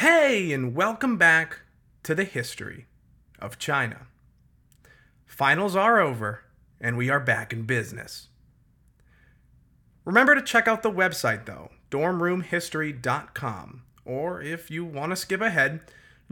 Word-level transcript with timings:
Hey, 0.00 0.50
and 0.52 0.74
welcome 0.74 1.18
back 1.18 1.60
to 2.04 2.14
the 2.14 2.24
history 2.24 2.86
of 3.38 3.58
China. 3.58 4.06
Finals 5.26 5.76
are 5.76 6.00
over, 6.00 6.44
and 6.80 6.96
we 6.96 7.10
are 7.10 7.20
back 7.20 7.52
in 7.52 7.64
business. 7.64 8.28
Remember 10.06 10.34
to 10.34 10.40
check 10.40 10.66
out 10.66 10.82
the 10.82 10.90
website, 10.90 11.44
though, 11.44 11.68
dormroomhistory.com, 11.90 13.82
or 14.06 14.40
if 14.40 14.70
you 14.70 14.86
want 14.86 15.12
to 15.12 15.16
skip 15.16 15.42
ahead, 15.42 15.80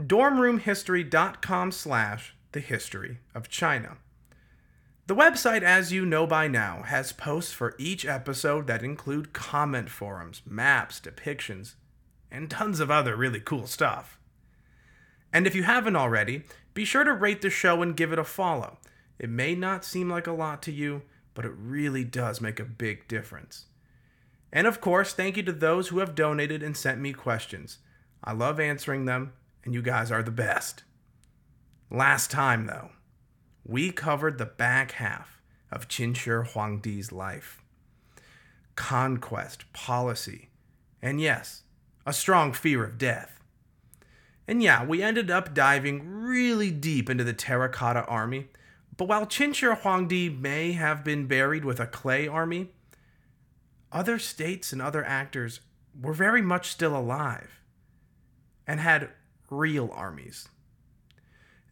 dormroomhistory.com 0.00 1.70
slash 1.70 2.34
the 2.52 2.60
history 2.60 3.18
of 3.34 3.50
China. 3.50 3.98
The 5.08 5.14
website, 5.14 5.60
as 5.60 5.92
you 5.92 6.06
know 6.06 6.26
by 6.26 6.48
now, 6.48 6.84
has 6.84 7.12
posts 7.12 7.52
for 7.52 7.74
each 7.76 8.06
episode 8.06 8.66
that 8.68 8.82
include 8.82 9.34
comment 9.34 9.90
forums, 9.90 10.40
maps, 10.46 10.98
depictions, 10.98 11.74
and 12.30 12.50
tons 12.50 12.80
of 12.80 12.90
other 12.90 13.16
really 13.16 13.40
cool 13.40 13.66
stuff. 13.66 14.18
And 15.32 15.46
if 15.46 15.54
you 15.54 15.62
haven't 15.64 15.96
already, 15.96 16.44
be 16.74 16.84
sure 16.84 17.04
to 17.04 17.12
rate 17.12 17.42
the 17.42 17.50
show 17.50 17.82
and 17.82 17.96
give 17.96 18.12
it 18.12 18.18
a 18.18 18.24
follow. 18.24 18.78
It 19.18 19.28
may 19.28 19.54
not 19.54 19.84
seem 19.84 20.08
like 20.08 20.26
a 20.26 20.32
lot 20.32 20.62
to 20.62 20.72
you, 20.72 21.02
but 21.34 21.44
it 21.44 21.52
really 21.56 22.04
does 22.04 22.40
make 22.40 22.60
a 22.60 22.64
big 22.64 23.08
difference. 23.08 23.66
And 24.52 24.66
of 24.66 24.80
course, 24.80 25.12
thank 25.12 25.36
you 25.36 25.42
to 25.44 25.52
those 25.52 25.88
who 25.88 25.98
have 25.98 26.14
donated 26.14 26.62
and 26.62 26.76
sent 26.76 27.00
me 27.00 27.12
questions. 27.12 27.78
I 28.24 28.32
love 28.32 28.58
answering 28.58 29.04
them, 29.04 29.32
and 29.64 29.74
you 29.74 29.82
guys 29.82 30.10
are 30.10 30.22
the 30.22 30.30
best. 30.30 30.84
Last 31.90 32.30
time, 32.30 32.66
though, 32.66 32.90
we 33.64 33.92
covered 33.92 34.38
the 34.38 34.46
back 34.46 34.92
half 34.92 35.40
of 35.70 35.88
Qin 35.88 36.16
Shi 36.16 36.30
Huangdi's 36.30 37.12
life 37.12 37.62
conquest, 38.76 39.70
policy, 39.72 40.50
and 41.02 41.20
yes, 41.20 41.62
a 42.08 42.12
strong 42.14 42.54
fear 42.54 42.82
of 42.82 42.96
death. 42.96 43.38
And 44.46 44.62
yeah, 44.62 44.82
we 44.82 45.02
ended 45.02 45.30
up 45.30 45.52
diving 45.52 46.08
really 46.08 46.70
deep 46.70 47.10
into 47.10 47.22
the 47.22 47.34
Terracotta 47.34 48.06
Army, 48.06 48.48
but 48.96 49.08
while 49.08 49.26
Qin 49.26 49.54
Shi 49.54 49.66
Huangdi 49.66 50.40
may 50.40 50.72
have 50.72 51.04
been 51.04 51.26
buried 51.26 51.66
with 51.66 51.78
a 51.78 51.86
clay 51.86 52.26
army, 52.26 52.70
other 53.92 54.18
states 54.18 54.72
and 54.72 54.80
other 54.80 55.04
actors 55.04 55.60
were 56.00 56.14
very 56.14 56.40
much 56.40 56.70
still 56.70 56.96
alive 56.96 57.60
and 58.66 58.80
had 58.80 59.10
real 59.50 59.90
armies. 59.92 60.48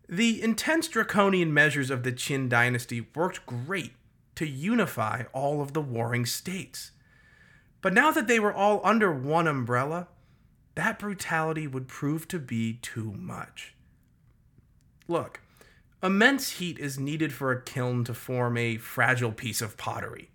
The 0.06 0.42
intense 0.42 0.86
draconian 0.86 1.54
measures 1.54 1.88
of 1.88 2.02
the 2.02 2.12
Qin 2.12 2.50
dynasty 2.50 3.06
worked 3.14 3.46
great 3.46 3.94
to 4.34 4.46
unify 4.46 5.24
all 5.32 5.62
of 5.62 5.72
the 5.72 5.80
warring 5.80 6.26
states. 6.26 6.90
But 7.80 7.94
now 7.94 8.10
that 8.10 8.28
they 8.28 8.38
were 8.38 8.52
all 8.52 8.82
under 8.84 9.10
one 9.10 9.46
umbrella, 9.46 10.08
that 10.76 10.98
brutality 10.98 11.66
would 11.66 11.88
prove 11.88 12.28
to 12.28 12.38
be 12.38 12.74
too 12.74 13.12
much. 13.18 13.74
Look, 15.08 15.40
immense 16.02 16.52
heat 16.52 16.78
is 16.78 16.98
needed 16.98 17.32
for 17.32 17.50
a 17.50 17.62
kiln 17.62 18.04
to 18.04 18.14
form 18.14 18.56
a 18.56 18.76
fragile 18.76 19.32
piece 19.32 19.62
of 19.62 19.76
pottery. 19.76 20.30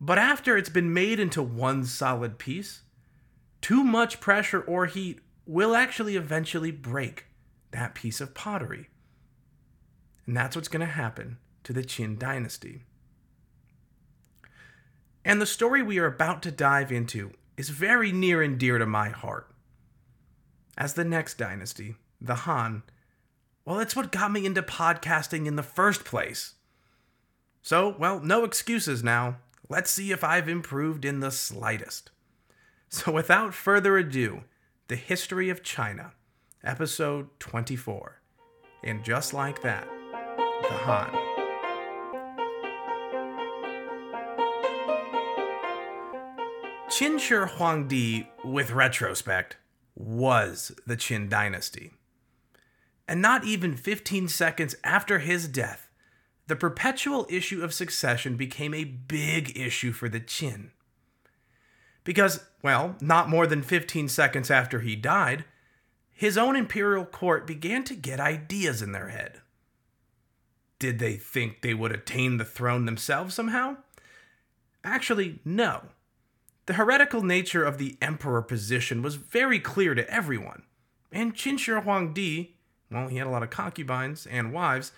But 0.00 0.18
after 0.18 0.56
it's 0.56 0.68
been 0.68 0.92
made 0.92 1.18
into 1.18 1.42
one 1.42 1.84
solid 1.84 2.38
piece, 2.38 2.82
too 3.62 3.82
much 3.82 4.20
pressure 4.20 4.60
or 4.60 4.86
heat 4.86 5.20
will 5.46 5.74
actually 5.74 6.16
eventually 6.16 6.70
break 6.70 7.24
that 7.70 7.94
piece 7.94 8.20
of 8.20 8.34
pottery. 8.34 8.90
And 10.26 10.36
that's 10.36 10.54
what's 10.54 10.68
going 10.68 10.86
to 10.86 10.92
happen 10.92 11.38
to 11.64 11.72
the 11.72 11.82
Qin 11.82 12.18
dynasty. 12.18 12.82
And 15.24 15.40
the 15.40 15.46
story 15.46 15.82
we 15.82 15.98
are 15.98 16.06
about 16.06 16.42
to 16.42 16.50
dive 16.50 16.92
into 16.92 17.32
is 17.56 17.68
very 17.68 18.12
near 18.12 18.42
and 18.42 18.58
dear 18.58 18.78
to 18.78 18.86
my 18.86 19.08
heart. 19.08 19.50
As 20.76 20.94
the 20.94 21.04
next 21.04 21.38
dynasty, 21.38 21.96
the 22.20 22.34
Han, 22.34 22.82
well, 23.64 23.80
it's 23.80 23.96
what 23.96 24.12
got 24.12 24.32
me 24.32 24.44
into 24.44 24.62
podcasting 24.62 25.46
in 25.46 25.56
the 25.56 25.62
first 25.62 26.04
place. 26.04 26.54
So, 27.62 27.94
well, 27.98 28.20
no 28.20 28.44
excuses 28.44 29.02
now. 29.02 29.38
Let's 29.68 29.90
see 29.90 30.12
if 30.12 30.22
I've 30.22 30.48
improved 30.48 31.04
in 31.04 31.20
the 31.20 31.30
slightest. 31.30 32.10
So, 32.90 33.10
without 33.10 33.54
further 33.54 33.96
ado, 33.96 34.42
the 34.88 34.96
history 34.96 35.48
of 35.48 35.62
China, 35.62 36.12
episode 36.62 37.28
24. 37.40 38.20
And 38.82 39.02
just 39.02 39.32
like 39.32 39.62
that, 39.62 39.88
the 40.62 40.74
Han. 40.74 41.23
Qin 46.94 47.18
Shi 47.18 47.34
Huangdi, 47.34 48.28
with 48.44 48.70
retrospect, 48.70 49.56
was 49.96 50.70
the 50.86 50.96
Qin 50.96 51.28
dynasty. 51.28 51.90
And 53.08 53.20
not 53.20 53.44
even 53.44 53.76
15 53.76 54.28
seconds 54.28 54.76
after 54.84 55.18
his 55.18 55.48
death, 55.48 55.90
the 56.46 56.54
perpetual 56.54 57.26
issue 57.28 57.64
of 57.64 57.74
succession 57.74 58.36
became 58.36 58.72
a 58.72 58.84
big 58.84 59.58
issue 59.58 59.90
for 59.90 60.08
the 60.08 60.20
Qin. 60.20 60.68
Because, 62.04 62.44
well, 62.62 62.94
not 63.00 63.28
more 63.28 63.48
than 63.48 63.62
15 63.62 64.08
seconds 64.08 64.48
after 64.48 64.78
he 64.78 64.94
died, 64.94 65.44
his 66.12 66.38
own 66.38 66.54
imperial 66.54 67.04
court 67.04 67.44
began 67.44 67.82
to 67.82 67.96
get 67.96 68.20
ideas 68.20 68.80
in 68.80 68.92
their 68.92 69.08
head. 69.08 69.40
Did 70.78 71.00
they 71.00 71.16
think 71.16 71.60
they 71.60 71.74
would 71.74 71.90
attain 71.90 72.36
the 72.36 72.44
throne 72.44 72.84
themselves 72.84 73.34
somehow? 73.34 73.78
Actually, 74.84 75.40
no. 75.44 75.88
The 76.66 76.74
heretical 76.74 77.22
nature 77.22 77.64
of 77.64 77.78
the 77.78 77.96
emperor 78.00 78.40
position 78.40 79.02
was 79.02 79.16
very 79.16 79.60
clear 79.60 79.94
to 79.94 80.08
everyone, 80.10 80.62
and 81.12 81.34
Qin 81.34 81.58
Shi 81.58 81.72
Huangdi, 81.72 82.52
well, 82.90 83.08
he 83.08 83.18
had 83.18 83.26
a 83.26 83.30
lot 83.30 83.42
of 83.42 83.50
concubines 83.50 84.26
and 84.26 84.52
wives, 84.52 84.92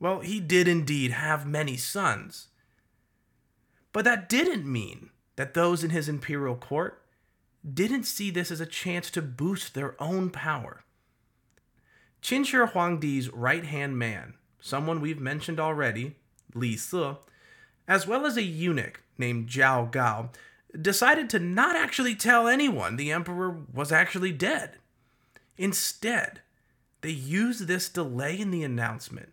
well, 0.00 0.20
he 0.20 0.40
did 0.40 0.66
indeed 0.66 1.12
have 1.12 1.46
many 1.46 1.76
sons. 1.76 2.48
But 3.92 4.04
that 4.04 4.28
didn't 4.28 4.70
mean 4.70 5.10
that 5.36 5.54
those 5.54 5.84
in 5.84 5.90
his 5.90 6.08
imperial 6.08 6.56
court 6.56 7.02
didn't 7.72 8.04
see 8.04 8.30
this 8.30 8.50
as 8.50 8.60
a 8.60 8.66
chance 8.66 9.10
to 9.10 9.22
boost 9.22 9.74
their 9.74 9.94
own 10.02 10.30
power. 10.30 10.82
Qin 12.20 12.44
Shi 12.44 12.56
Huangdi's 12.56 13.30
right 13.30 13.64
hand 13.64 13.96
man, 13.96 14.34
someone 14.60 15.00
we've 15.00 15.20
mentioned 15.20 15.60
already, 15.60 16.16
Li 16.54 16.76
Si, 16.76 17.14
as 17.86 18.06
well 18.06 18.26
as 18.26 18.36
a 18.36 18.42
eunuch 18.42 19.02
named 19.18 19.48
Zhao 19.48 19.90
Gao, 19.90 20.30
decided 20.80 21.28
to 21.30 21.38
not 21.38 21.76
actually 21.76 22.14
tell 22.14 22.48
anyone 22.48 22.96
the 22.96 23.12
emperor 23.12 23.64
was 23.72 23.92
actually 23.92 24.32
dead. 24.32 24.78
Instead, 25.56 26.40
they 27.02 27.10
used 27.10 27.66
this 27.66 27.88
delay 27.88 28.38
in 28.38 28.50
the 28.50 28.62
announcement 28.62 29.32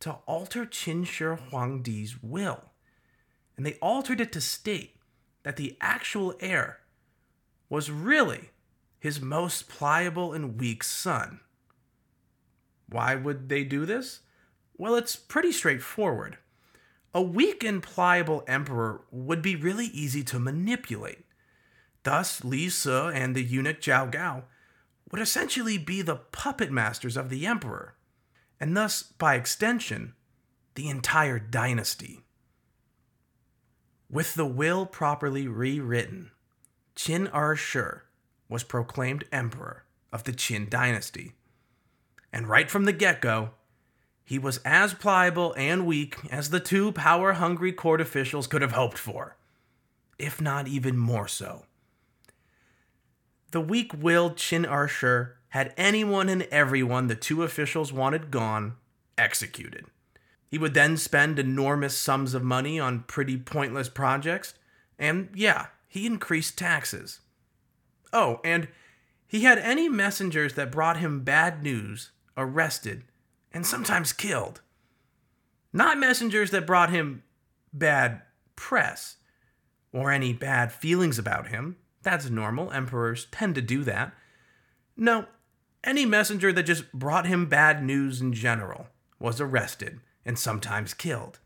to 0.00 0.18
alter 0.26 0.64
Qin 0.64 1.06
Shi 1.06 1.24
Huangdi's 1.24 2.22
will. 2.22 2.70
And 3.56 3.64
they 3.64 3.74
altered 3.74 4.20
it 4.20 4.32
to 4.32 4.40
state 4.40 4.96
that 5.42 5.56
the 5.56 5.76
actual 5.80 6.34
heir 6.40 6.80
was 7.68 7.90
really 7.90 8.50
his 9.00 9.20
most 9.20 9.68
pliable 9.68 10.32
and 10.32 10.60
weak 10.60 10.84
son. 10.84 11.40
Why 12.88 13.14
would 13.14 13.48
they 13.48 13.64
do 13.64 13.86
this? 13.86 14.20
Well, 14.76 14.94
it's 14.94 15.16
pretty 15.16 15.52
straightforward. 15.52 16.38
A 17.16 17.22
weak 17.22 17.64
and 17.64 17.82
pliable 17.82 18.44
emperor 18.46 19.00
would 19.10 19.40
be 19.40 19.56
really 19.56 19.86
easy 19.86 20.22
to 20.24 20.38
manipulate. 20.38 21.24
Thus, 22.02 22.44
Li 22.44 22.68
Si 22.68 22.90
and 22.90 23.34
the 23.34 23.42
eunuch 23.42 23.80
Zhao 23.80 24.12
Gao 24.12 24.44
would 25.10 25.22
essentially 25.22 25.78
be 25.78 26.02
the 26.02 26.16
puppet 26.16 26.70
masters 26.70 27.16
of 27.16 27.30
the 27.30 27.46
emperor 27.46 27.94
and 28.60 28.76
thus, 28.76 29.02
by 29.02 29.34
extension, 29.34 30.12
the 30.74 30.90
entire 30.90 31.38
dynasty. 31.38 32.26
With 34.10 34.34
the 34.34 34.44
will 34.44 34.84
properly 34.84 35.48
rewritten, 35.48 36.32
Qin 36.96 37.30
Ershi 37.30 38.02
was 38.50 38.62
proclaimed 38.62 39.24
emperor 39.32 39.86
of 40.12 40.24
the 40.24 40.34
Qin 40.34 40.68
dynasty. 40.68 41.32
And 42.30 42.46
right 42.46 42.70
from 42.70 42.84
the 42.84 42.92
get 42.92 43.22
go, 43.22 43.52
he 44.26 44.40
was 44.40 44.58
as 44.64 44.92
pliable 44.92 45.54
and 45.56 45.86
weak 45.86 46.16
as 46.32 46.50
the 46.50 46.58
two 46.58 46.90
power 46.90 47.34
hungry 47.34 47.72
court 47.72 48.00
officials 48.00 48.48
could 48.48 48.60
have 48.60 48.72
hoped 48.72 48.98
for, 48.98 49.36
if 50.18 50.40
not 50.40 50.66
even 50.66 50.98
more 50.98 51.28
so. 51.28 51.64
The 53.52 53.60
weak 53.60 53.92
willed 53.96 54.36
Qin 54.36 54.66
Ershi 54.66 55.30
had 55.50 55.72
anyone 55.76 56.28
and 56.28 56.42
everyone 56.50 57.06
the 57.06 57.14
two 57.14 57.44
officials 57.44 57.92
wanted 57.92 58.32
gone 58.32 58.74
executed. 59.16 59.86
He 60.48 60.58
would 60.58 60.74
then 60.74 60.96
spend 60.96 61.38
enormous 61.38 61.96
sums 61.96 62.34
of 62.34 62.42
money 62.42 62.80
on 62.80 63.04
pretty 63.04 63.36
pointless 63.36 63.88
projects, 63.88 64.54
and 64.98 65.28
yeah, 65.34 65.66
he 65.86 66.04
increased 66.04 66.58
taxes. 66.58 67.20
Oh, 68.12 68.40
and 68.42 68.66
he 69.28 69.44
had 69.44 69.58
any 69.58 69.88
messengers 69.88 70.54
that 70.54 70.72
brought 70.72 70.96
him 70.96 71.20
bad 71.20 71.62
news 71.62 72.10
arrested 72.36 73.04
and 73.56 73.64
sometimes 73.64 74.12
killed. 74.12 74.60
Not 75.72 75.96
messengers 75.96 76.50
that 76.50 76.66
brought 76.66 76.90
him 76.90 77.22
bad 77.72 78.20
press 78.54 79.16
or 79.94 80.10
any 80.10 80.34
bad 80.34 80.72
feelings 80.72 81.18
about 81.18 81.48
him. 81.48 81.76
That's 82.02 82.28
normal, 82.28 82.70
emperors 82.70 83.26
tend 83.32 83.54
to 83.54 83.62
do 83.62 83.82
that. 83.84 84.12
No, 84.94 85.24
any 85.82 86.04
messenger 86.04 86.52
that 86.52 86.64
just 86.64 86.92
brought 86.92 87.26
him 87.26 87.46
bad 87.46 87.82
news 87.82 88.20
in 88.20 88.34
general 88.34 88.88
was 89.18 89.40
arrested 89.40 90.00
and 90.26 90.38
sometimes 90.38 90.92
killed. 90.92 91.38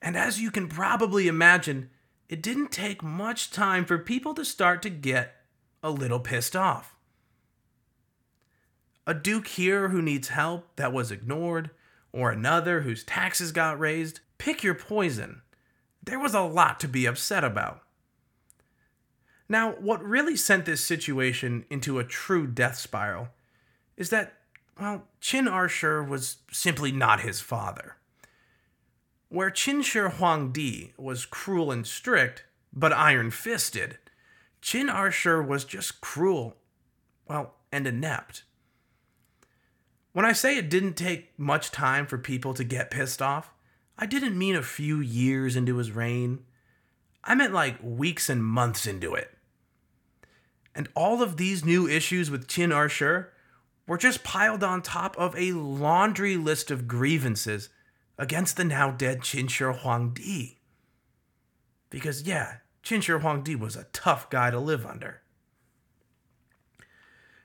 And 0.00 0.16
as 0.16 0.40
you 0.40 0.50
can 0.50 0.66
probably 0.66 1.28
imagine, 1.28 1.90
it 2.30 2.42
didn't 2.42 2.72
take 2.72 3.02
much 3.02 3.50
time 3.50 3.84
for 3.84 3.98
people 3.98 4.32
to 4.32 4.46
start 4.46 4.80
to 4.80 4.90
get 4.90 5.34
a 5.82 5.90
little 5.90 6.20
pissed 6.20 6.56
off. 6.56 6.96
A 9.06 9.14
duke 9.14 9.48
here 9.48 9.88
who 9.88 10.00
needs 10.00 10.28
help 10.28 10.76
that 10.76 10.92
was 10.92 11.10
ignored, 11.10 11.70
or 12.12 12.30
another 12.30 12.82
whose 12.82 13.02
taxes 13.02 13.50
got 13.50 13.80
raised, 13.80 14.20
pick 14.38 14.62
your 14.62 14.74
poison. 14.74 15.42
There 16.02 16.20
was 16.20 16.34
a 16.34 16.40
lot 16.40 16.78
to 16.80 16.88
be 16.88 17.06
upset 17.06 17.42
about. 17.42 17.82
Now, 19.48 19.72
what 19.72 20.02
really 20.04 20.36
sent 20.36 20.64
this 20.64 20.84
situation 20.84 21.64
into 21.68 21.98
a 21.98 22.04
true 22.04 22.46
death 22.46 22.76
spiral 22.78 23.28
is 23.96 24.10
that, 24.10 24.34
well, 24.80 25.08
Qin 25.20 25.48
Ershi 25.48 26.08
was 26.08 26.38
simply 26.50 26.92
not 26.92 27.20
his 27.20 27.40
father. 27.40 27.96
Where 29.28 29.50
Qin 29.50 29.82
Shi 29.82 29.98
Huangdi 29.98 30.92
was 30.96 31.26
cruel 31.26 31.72
and 31.72 31.86
strict, 31.86 32.44
but 32.72 32.92
iron 32.92 33.30
fisted, 33.30 33.98
Qin 34.62 34.90
Ershi 34.90 35.46
was 35.46 35.64
just 35.64 36.00
cruel, 36.00 36.56
well, 37.28 37.54
and 37.70 37.86
inept. 37.86 38.44
When 40.12 40.26
I 40.26 40.32
say 40.32 40.56
it 40.56 40.68
didn't 40.68 40.94
take 40.94 41.38
much 41.38 41.70
time 41.70 42.06
for 42.06 42.18
people 42.18 42.52
to 42.54 42.64
get 42.64 42.90
pissed 42.90 43.22
off, 43.22 43.52
I 43.98 44.06
didn't 44.06 44.38
mean 44.38 44.54
a 44.54 44.62
few 44.62 45.00
years 45.00 45.56
into 45.56 45.76
his 45.76 45.90
reign. 45.90 46.40
I 47.24 47.34
meant 47.34 47.54
like 47.54 47.78
weeks 47.82 48.28
and 48.28 48.44
months 48.44 48.86
into 48.86 49.14
it. 49.14 49.30
And 50.74 50.88
all 50.94 51.22
of 51.22 51.36
these 51.36 51.64
new 51.64 51.88
issues 51.88 52.30
with 52.30 52.46
Qin 52.46 52.70
Ershi 52.70 53.26
were 53.86 53.98
just 53.98 54.24
piled 54.24 54.62
on 54.62 54.82
top 54.82 55.16
of 55.16 55.36
a 55.36 55.52
laundry 55.52 56.36
list 56.36 56.70
of 56.70 56.88
grievances 56.88 57.68
against 58.18 58.56
the 58.56 58.64
now 58.64 58.90
dead 58.90 59.20
Qin 59.20 59.48
Shi 59.48 59.64
Huangdi. 59.64 60.56
Because, 61.90 62.22
yeah, 62.22 62.56
Qin 62.82 63.02
Shi 63.02 63.12
Huangdi 63.12 63.58
was 63.58 63.76
a 63.76 63.86
tough 63.92 64.28
guy 64.30 64.50
to 64.50 64.58
live 64.58 64.84
under. 64.84 65.21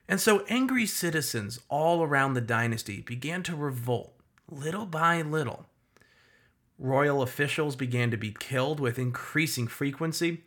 And 0.08 0.20
so 0.20 0.44
angry 0.48 0.86
citizens 0.86 1.60
all 1.68 2.02
around 2.02 2.32
the 2.32 2.40
dynasty 2.40 3.02
began 3.02 3.42
to 3.42 3.54
revolt, 3.54 4.14
little 4.50 4.86
by 4.86 5.20
little. 5.20 5.66
Royal 6.78 7.20
officials 7.20 7.76
began 7.76 8.10
to 8.10 8.16
be 8.16 8.34
killed 8.38 8.80
with 8.80 8.98
increasing 8.98 9.66
frequency, 9.66 10.44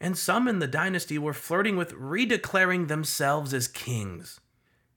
and 0.00 0.18
some 0.18 0.48
in 0.48 0.58
the 0.58 0.66
dynasty 0.66 1.16
were 1.16 1.32
flirting 1.32 1.76
with 1.76 1.92
redeclaring 1.92 2.88
themselves 2.88 3.54
as 3.54 3.68
kings, 3.68 4.40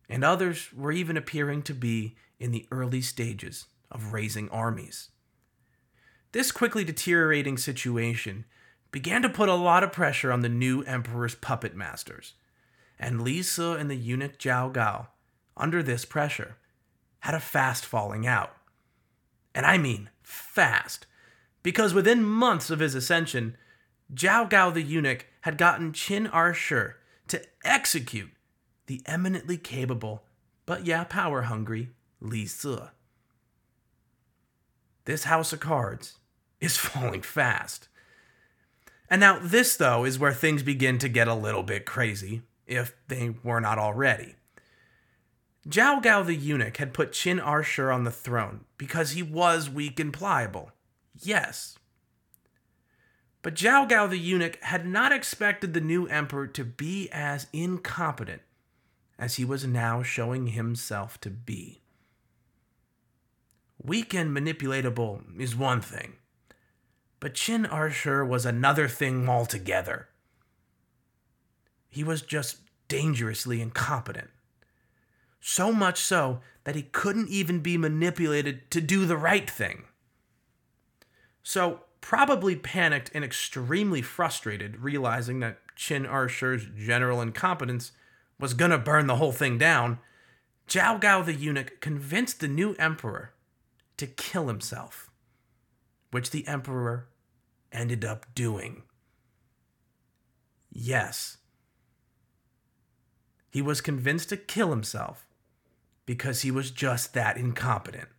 and 0.10 0.24
others 0.24 0.74
were 0.74 0.92
even 0.92 1.16
appearing 1.16 1.62
to 1.62 1.74
be 1.74 2.16
in 2.40 2.52
the 2.52 2.68
early 2.72 3.02
stages 3.02 3.68
of 3.92 4.14
raising 4.14 4.50
armies. 4.50 5.10
This 6.32 6.52
quickly 6.52 6.84
deteriorating 6.84 7.58
situation 7.58 8.46
began 8.92 9.22
to 9.22 9.30
put 9.30 9.50
a 9.50 9.54
lot 9.54 9.84
of 9.84 9.92
pressure 9.92 10.32
on 10.32 10.42
the 10.42 10.50
new 10.50 10.82
emperor's 10.84 11.36
puppet 11.36 11.76
masters 11.76 12.34
and 13.00 13.22
Li 13.22 13.42
Si 13.42 13.62
and 13.62 13.90
the 13.90 13.96
eunuch 13.96 14.38
Zhao 14.38 14.72
Gao, 14.72 15.08
under 15.58 15.84
this 15.84 16.06
pressure, 16.06 16.58
had 17.20 17.34
a 17.36 17.40
fast 17.40 17.86
falling 17.86 18.26
out. 18.26 18.56
And 19.54 19.66
I 19.66 19.78
mean 19.78 20.10
fast, 20.22 21.06
because 21.64 21.94
within 21.94 22.24
months 22.24 22.70
of 22.70 22.80
his 22.80 22.96
ascension, 22.96 23.58
Zhao 24.14 24.50
Gao 24.50 24.70
the 24.70 24.82
eunuch 24.82 25.26
had 25.42 25.58
gotten 25.58 25.92
Qin 25.92 26.30
Ershi 26.32 26.94
to 27.28 27.42
execute 27.64 28.32
the 28.88 29.02
eminently 29.06 29.58
capable, 29.58 30.24
but 30.66 30.86
yeah, 30.86 31.04
power 31.04 31.44
hungry 31.44 31.90
Li 32.22 32.46
Si. 32.46 32.78
This 35.06 35.26
house 35.26 35.54
of 35.54 35.60
cards 35.60 36.18
is 36.60 36.78
falling 36.78 37.22
fast. 37.22 37.88
And 39.10 39.20
now, 39.20 39.38
this, 39.40 39.78
though, 39.78 40.04
is 40.04 40.18
where 40.18 40.34
things 40.34 40.64
begin 40.64 40.98
to 40.98 41.08
get 41.08 41.28
a 41.28 41.36
little 41.36 41.62
bit 41.62 41.86
crazy 41.86 42.42
if 42.68 42.96
they 43.08 43.36
were 43.44 43.62
not 43.62 43.78
already. 43.78 44.36
Zhao 45.68 46.02
Gao 46.02 46.22
the 46.22 46.36
eunuch 46.36 46.78
had 46.78 46.94
put 46.94 47.12
Qin 47.12 47.44
Ershi 47.44 47.94
on 47.94 48.04
the 48.04 48.12
throne 48.12 48.66
because 48.78 49.12
he 49.12 49.24
was 49.24 49.70
weak 49.70 50.00
and 50.00 50.14
pliable. 50.14 50.72
Yes. 51.20 51.78
But 53.42 53.56
Zhao 53.56 53.90
Gao 53.90 54.06
the 54.08 54.18
eunuch 54.18 54.62
had 54.64 54.86
not 54.86 55.12
expected 55.12 55.74
the 55.74 55.82
new 55.82 56.06
emperor 56.08 56.48
to 56.48 56.64
be 56.64 57.10
as 57.12 57.48
incompetent 57.52 58.42
as 59.18 59.36
he 59.36 59.46
was 59.46 59.66
now 59.66 60.04
showing 60.04 60.48
himself 60.48 61.20
to 61.22 61.30
be. 61.30 61.82
Weak 63.82 64.14
and 64.14 64.36
manipulatable 64.36 65.40
is 65.40 65.56
one 65.56 65.82
thing, 65.82 66.14
but 67.20 67.34
Qin 67.34 67.68
Ershi 67.70 68.28
was 68.28 68.46
another 68.46 68.88
thing 68.88 69.28
altogether. 69.28 70.10
He 71.96 72.04
was 72.04 72.22
just 72.22 72.58
dangerously 72.90 73.62
incompetent. 73.62 74.30
So 75.40 75.72
much 75.72 75.98
so 76.02 76.42
that 76.66 76.76
he 76.76 76.82
couldn't 76.82 77.30
even 77.30 77.62
be 77.62 77.78
manipulated 77.78 78.70
to 78.72 78.82
do 78.82 79.06
the 79.06 79.16
right 79.16 79.50
thing. 79.50 79.86
So, 81.42 81.86
probably 82.02 82.58
panicked 82.58 83.12
and 83.14 83.24
extremely 83.24 84.02
frustrated, 84.02 84.82
realizing 84.82 85.40
that 85.40 85.60
Qin 85.78 86.06
Ershi's 86.06 86.68
general 86.78 87.22
incompetence 87.22 87.94
was 88.38 88.54
gonna 88.54 88.78
burn 88.78 89.08
the 89.08 89.16
whole 89.16 89.32
thing 89.32 89.58
down, 89.58 90.00
Zhao 90.68 91.00
Gao 91.00 91.22
the 91.22 91.34
eunuch 91.34 91.80
convinced 91.80 92.42
the 92.42 92.50
new 92.50 92.74
emperor 92.74 93.32
to 93.96 94.06
kill 94.06 94.50
himself, 94.50 95.10
which 96.12 96.32
the 96.32 96.46
emperor 96.46 97.08
ended 97.72 98.04
up 98.04 98.26
doing. 98.36 98.84
Yes, 100.70 101.38
he 103.56 103.62
was 103.62 103.80
convinced 103.80 104.28
to 104.28 104.36
kill 104.36 104.70
himself 104.70 105.30
because 106.06 106.42
he 106.42 106.52
was 106.52 106.72
just 106.72 107.14
that 107.14 107.38
incompetent. 107.38 108.10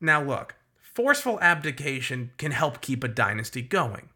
Now, 0.00 0.22
look, 0.22 0.54
forceful 0.80 1.40
abdication 1.40 2.30
can 2.38 2.52
help 2.52 2.80
keep 2.80 3.02
a 3.02 3.08
dynasty 3.08 3.62
going. 3.62 4.10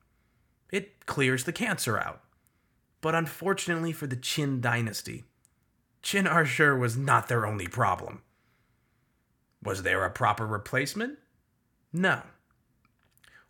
It 0.71 1.07
clears 1.07 1.43
the 1.43 1.53
cancer 1.53 1.99
out. 1.99 2.23
But 3.01 3.17
unfortunately 3.17 3.91
for 3.91 4.07
the 4.07 4.15
Qin 4.15 4.61
dynasty, 4.61 5.25
Qin 6.01 6.32
Ershi 6.32 6.79
was 6.79 6.97
not 6.97 7.27
their 7.27 7.47
only 7.47 7.67
problem. 7.67 8.23
Was 9.61 9.82
there 9.82 10.05
a 10.05 10.11
proper 10.11 10.47
replacement? 10.47 11.19
No. 11.93 12.23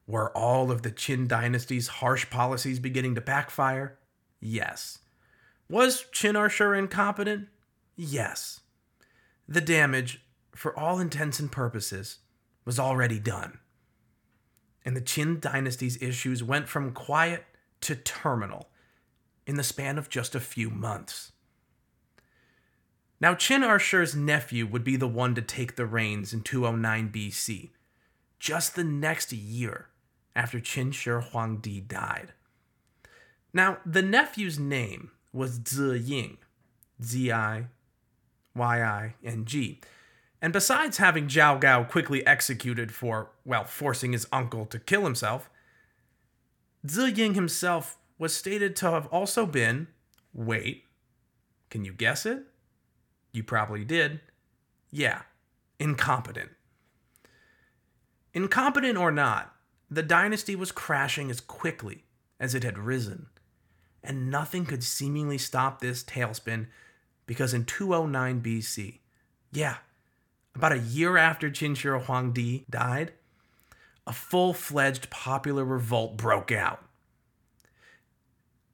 Were 0.06 0.34
all 0.34 0.70
of 0.70 0.80
the 0.80 0.90
Qin 0.90 1.28
dynasty's 1.28 1.88
harsh 1.88 2.30
policies 2.30 2.78
beginning 2.78 3.14
to 3.16 3.20
backfire? 3.20 3.98
Yes. 4.40 5.00
Was 5.68 6.06
Qin 6.12 6.34
Ershi 6.34 6.78
incompetent? 6.78 7.48
Yes. 7.96 8.60
The 9.46 9.60
damage, 9.60 10.22
for 10.54 10.78
all 10.78 10.98
intents 10.98 11.40
and 11.40 11.52
purposes, 11.52 12.18
was 12.64 12.78
already 12.78 13.18
done. 13.18 13.58
And 14.84 14.96
the 14.96 15.02
Qin 15.02 15.40
dynasty's 15.40 16.00
issues 16.02 16.42
went 16.42 16.68
from 16.68 16.92
quiet 16.92 17.44
to 17.82 17.94
terminal 17.94 18.70
in 19.46 19.56
the 19.56 19.62
span 19.62 19.98
of 19.98 20.08
just 20.08 20.34
a 20.34 20.40
few 20.40 20.70
months. 20.70 21.32
Now, 23.20 23.34
Qin 23.34 23.60
Ershi's 23.60 24.14
nephew 24.14 24.66
would 24.66 24.84
be 24.84 24.96
the 24.96 25.08
one 25.08 25.34
to 25.34 25.42
take 25.42 25.76
the 25.76 25.86
reins 25.86 26.32
in 26.32 26.42
209 26.42 27.10
BC, 27.10 27.70
just 28.38 28.76
the 28.76 28.84
next 28.84 29.32
year 29.32 29.88
after 30.36 30.60
Qin 30.60 30.94
Shi 30.94 31.10
Huangdi 31.10 31.86
died. 31.86 32.32
Now, 33.52 33.78
the 33.84 34.02
nephew's 34.02 34.58
name 34.58 35.10
was 35.32 35.60
Zi 35.66 35.98
Ying, 35.98 36.38
Z 37.02 37.32
I 37.32 37.66
Y 38.54 38.82
I 38.82 39.14
N 39.24 39.44
G. 39.44 39.80
And 40.40 40.52
besides 40.52 40.98
having 40.98 41.26
Zhao 41.26 41.60
Gao 41.60 41.84
quickly 41.84 42.24
executed 42.26 42.94
for, 42.94 43.30
well, 43.44 43.64
forcing 43.64 44.12
his 44.12 44.26
uncle 44.32 44.66
to 44.66 44.78
kill 44.78 45.04
himself, 45.04 45.50
Zi 46.88 47.10
Ying 47.10 47.34
himself 47.34 47.98
was 48.18 48.34
stated 48.34 48.76
to 48.76 48.90
have 48.90 49.06
also 49.06 49.46
been, 49.46 49.88
wait, 50.32 50.84
can 51.70 51.84
you 51.84 51.92
guess 51.92 52.24
it? 52.24 52.42
You 53.32 53.42
probably 53.42 53.84
did. 53.84 54.20
Yeah, 54.90 55.22
incompetent. 55.78 56.50
Incompetent 58.32 58.96
or 58.96 59.10
not, 59.10 59.54
the 59.90 60.02
dynasty 60.02 60.54
was 60.54 60.72
crashing 60.72 61.30
as 61.30 61.40
quickly 61.40 62.04
as 62.38 62.54
it 62.54 62.62
had 62.62 62.78
risen 62.78 63.26
and 64.08 64.30
nothing 64.30 64.64
could 64.64 64.82
seemingly 64.82 65.38
stop 65.38 65.80
this 65.80 66.02
tailspin 66.02 66.66
because 67.26 67.52
in 67.52 67.66
209 67.66 68.40
BC, 68.40 68.98
yeah, 69.52 69.76
about 70.54 70.72
a 70.72 70.78
year 70.78 71.16
after 71.16 71.50
Qin 71.50 71.76
Shi 71.76 71.88
Huangdi 71.88 72.64
died, 72.70 73.12
a 74.06 74.12
full 74.12 74.54
fledged 74.54 75.10
popular 75.10 75.64
revolt 75.64 76.16
broke 76.16 76.50
out. 76.50 76.82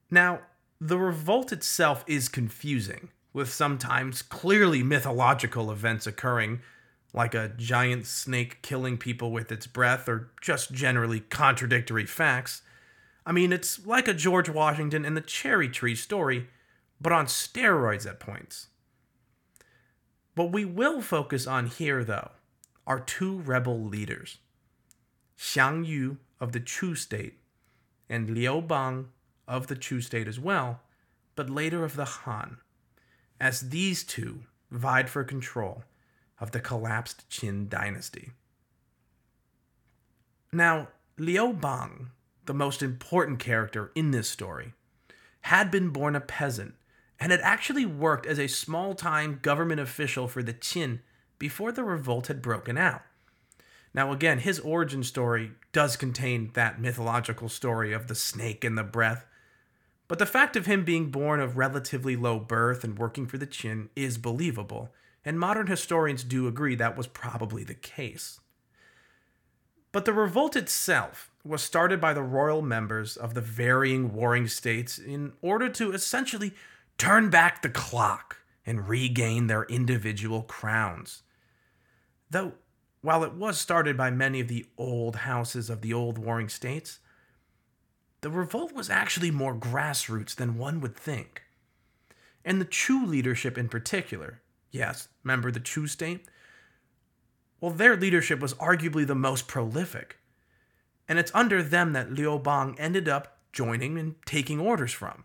Now, 0.09 0.39
the 0.79 0.97
revolt 0.97 1.51
itself 1.51 2.05
is 2.07 2.29
confusing, 2.29 3.09
with 3.33 3.51
sometimes 3.51 4.21
clearly 4.21 4.81
mythological 4.83 5.69
events 5.69 6.07
occurring, 6.07 6.61
like 7.13 7.33
a 7.33 7.51
giant 7.57 8.05
snake 8.05 8.61
killing 8.61 8.97
people 8.97 9.31
with 9.31 9.51
its 9.51 9.67
breath, 9.67 10.07
or 10.07 10.31
just 10.41 10.71
generally 10.71 11.19
contradictory 11.19 12.05
facts. 12.05 12.61
I 13.25 13.31
mean, 13.31 13.51
it's 13.51 13.85
like 13.85 14.07
a 14.07 14.13
George 14.13 14.49
Washington 14.49 15.03
and 15.03 15.17
the 15.17 15.21
cherry 15.21 15.69
tree 15.69 15.95
story, 15.95 16.47
but 17.01 17.11
on 17.11 17.25
steroids 17.25 18.05
at 18.05 18.19
points. 18.19 18.67
What 20.35 20.51
we 20.51 20.65
will 20.65 21.01
focus 21.01 21.47
on 21.47 21.67
here, 21.67 22.03
though, 22.03 22.31
are 22.85 22.99
two 22.99 23.39
rebel 23.39 23.81
leaders 23.81 24.37
Xiang 25.37 25.85
Yu 25.85 26.17
of 26.39 26.51
the 26.51 26.59
Chu 26.59 26.93
state 26.95 27.39
and 28.09 28.29
Liu 28.29 28.61
Bang 28.61 29.07
of 29.47 29.67
the 29.67 29.75
Chu 29.75 30.01
state 30.01 30.27
as 30.27 30.39
well, 30.39 30.81
but 31.35 31.49
later 31.49 31.83
of 31.83 31.95
the 31.95 32.05
Han, 32.05 32.57
as 33.39 33.69
these 33.69 34.03
two 34.03 34.41
vied 34.71 35.09
for 35.09 35.23
control 35.23 35.83
of 36.39 36.51
the 36.51 36.59
collapsed 36.59 37.27
Qin 37.29 37.69
dynasty. 37.69 38.31
Now, 40.51 40.89
Liu 41.17 41.53
Bang, 41.53 42.11
the 42.45 42.53
most 42.53 42.81
important 42.81 43.39
character 43.39 43.91
in 43.95 44.11
this 44.11 44.29
story, 44.29 44.73
had 45.41 45.69
been 45.71 45.89
born 45.89 46.15
a 46.15 46.21
peasant 46.21 46.75
and 47.19 47.31
had 47.31 47.41
actually 47.41 47.85
worked 47.85 48.25
as 48.25 48.39
a 48.39 48.47
small 48.47 48.93
time 48.93 49.39
government 49.41 49.79
official 49.79 50.27
for 50.27 50.43
the 50.43 50.53
Qin 50.53 50.99
before 51.39 51.71
the 51.71 51.83
revolt 51.83 52.27
had 52.27 52.41
broken 52.41 52.77
out. 52.77 53.01
Now, 53.93 54.11
again, 54.11 54.39
his 54.39 54.59
origin 54.59 55.03
story 55.03 55.51
does 55.71 55.95
contain 55.95 56.51
that 56.53 56.81
mythological 56.81 57.47
story 57.47 57.93
of 57.93 58.07
the 58.07 58.15
snake 58.15 58.63
and 58.63 58.77
the 58.77 58.83
breath, 58.83 59.25
but 60.07 60.19
the 60.19 60.25
fact 60.25 60.55
of 60.55 60.65
him 60.65 60.83
being 60.83 61.09
born 61.09 61.39
of 61.39 61.57
relatively 61.57 62.15
low 62.15 62.39
birth 62.39 62.83
and 62.83 62.97
working 62.97 63.25
for 63.25 63.37
the 63.37 63.47
Qin 63.47 63.89
is 63.95 64.17
believable, 64.17 64.93
and 65.23 65.39
modern 65.39 65.67
historians 65.67 66.23
do 66.23 66.47
agree 66.47 66.75
that 66.75 66.97
was 66.97 67.07
probably 67.07 67.63
the 67.63 67.73
case. 67.73 68.39
But 69.95 70.03
the 70.03 70.11
revolt 70.11 70.57
itself 70.57 71.31
was 71.45 71.61
started 71.61 72.01
by 72.01 72.13
the 72.13 72.21
royal 72.21 72.61
members 72.61 73.15
of 73.15 73.33
the 73.33 73.39
varying 73.39 74.13
warring 74.13 74.49
states 74.49 74.99
in 74.99 75.31
order 75.41 75.69
to 75.69 75.93
essentially 75.93 76.51
turn 76.97 77.29
back 77.29 77.61
the 77.61 77.69
clock 77.69 78.39
and 78.65 78.89
regain 78.89 79.47
their 79.47 79.63
individual 79.63 80.41
crowns. 80.41 81.23
Though, 82.29 82.55
while 82.99 83.23
it 83.23 83.35
was 83.35 83.57
started 83.57 83.95
by 83.95 84.11
many 84.11 84.41
of 84.41 84.49
the 84.49 84.65
old 84.77 85.15
houses 85.15 85.69
of 85.69 85.79
the 85.79 85.93
old 85.93 86.17
warring 86.17 86.49
states, 86.49 86.99
the 88.19 88.29
revolt 88.29 88.73
was 88.73 88.89
actually 88.89 89.31
more 89.31 89.55
grassroots 89.55 90.35
than 90.35 90.57
one 90.57 90.81
would 90.81 90.97
think. 90.97 91.43
And 92.43 92.59
the 92.59 92.65
Chu 92.65 93.05
leadership 93.05 93.57
in 93.57 93.69
particular, 93.69 94.41
yes, 94.71 95.07
remember 95.23 95.51
the 95.51 95.61
Chu 95.61 95.87
state? 95.87 96.25
Well, 97.59 97.71
their 97.71 97.95
leadership 97.95 98.39
was 98.39 98.53
arguably 98.55 99.07
the 99.07 99.15
most 99.15 99.47
prolific. 99.47 100.17
And 101.07 101.19
it's 101.19 101.31
under 101.33 101.61
them 101.61 101.93
that 101.93 102.11
Liu 102.11 102.39
Bang 102.39 102.75
ended 102.79 103.07
up 103.07 103.37
joining 103.53 103.97
and 103.97 104.15
taking 104.25 104.59
orders 104.59 104.91
from. 104.91 105.23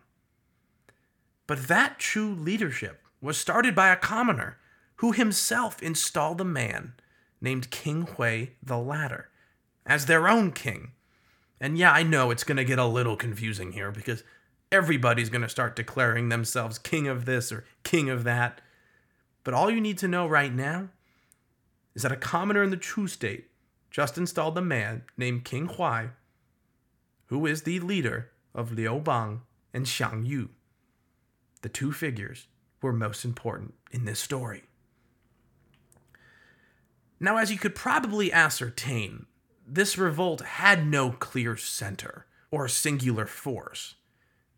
But 1.47 1.69
that 1.69 1.99
true 1.99 2.35
leadership 2.35 3.03
was 3.21 3.37
started 3.37 3.75
by 3.75 3.89
a 3.89 3.97
commoner 3.97 4.59
who 4.97 5.13
himself 5.13 5.83
installed 5.83 6.41
a 6.41 6.45
man 6.45 6.93
named 7.41 7.71
King 7.71 8.07
Hui 8.07 8.49
the 8.63 8.79
Latter 8.79 9.31
as 9.87 10.07
their 10.07 10.29
own 10.29 10.53
king. 10.53 10.93
And 11.61 11.77
yeah, 11.77 11.93
I 11.93 12.03
know 12.03 12.31
it's 12.31 12.45
going 12.45 12.57
to 12.59 12.65
get 12.65 12.79
a 12.79 12.87
little 12.87 13.17
confusing 13.17 13.73
here 13.73 13.91
because 13.91 14.23
everybody's 14.71 15.31
going 15.31 15.43
to 15.43 15.49
start 15.49 15.77
declaring 15.77 16.29
themselves 16.29 16.79
king 16.79 17.09
of 17.09 17.25
this 17.25 17.51
or 17.51 17.65
king 17.83 18.09
of 18.09 18.25
that. 18.25 18.61
But 19.43 19.55
all 19.55 19.71
you 19.71 19.81
need 19.81 19.99
to 19.99 20.09
know 20.09 20.27
right 20.27 20.55
now 20.55 20.91
is 21.95 22.03
that 22.03 22.13
a 22.13 22.17
commoner 22.17 22.63
in 22.63 22.71
the 22.71 22.77
Chu 22.77 23.07
state 23.07 23.49
just 23.91 24.17
installed 24.17 24.57
a 24.57 24.63
man 24.63 25.03
named 25.17 25.45
King 25.45 25.67
Hui, 25.67 26.09
who 27.27 27.47
is 27.47 27.63
the 27.63 27.81
leader 27.81 28.31
of 28.55 28.73
Liu 28.73 29.01
Bang 29.01 29.43
and 29.73 29.87
Xiang 29.87 30.27
Yu 30.27 30.51
the 31.63 31.69
two 31.69 31.93
figures 31.93 32.47
were 32.83 32.93
most 32.93 33.25
important 33.25 33.75
in 33.91 34.05
this 34.05 34.21
story. 34.21 34.63
Now, 37.19 37.37
as 37.37 37.53
you 37.53 37.59
could 37.59 37.75
probably 37.75 38.33
ascertain, 38.33 39.27
this 39.67 39.99
revolt 39.99 40.41
had 40.41 40.87
no 40.87 41.11
clear 41.11 41.57
center 41.57 42.27
or 42.51 42.67
singular 42.67 43.27
force. 43.27 43.97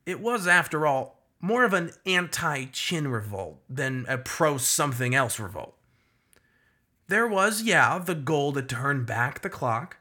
It 0.07 0.21
was, 0.21 0.47
after 0.47 0.87
all, 0.87 1.19
more 1.41 1.65
of 1.65 1.73
an 1.73 1.91
anti 2.07 2.67
Qin 2.67 3.13
revolt 3.13 3.63
than 3.69 4.07
a 4.09 4.17
pro 4.17 4.59
something 4.59 5.15
else 5.15 5.41
revolt. 5.41 5.77
There 7.13 7.29
was, 7.29 7.61
yeah, 7.61 7.99
the 7.99 8.15
goal 8.15 8.55
to 8.55 8.63
turn 8.63 9.05
back 9.05 9.43
the 9.43 9.51
clock, 9.51 9.99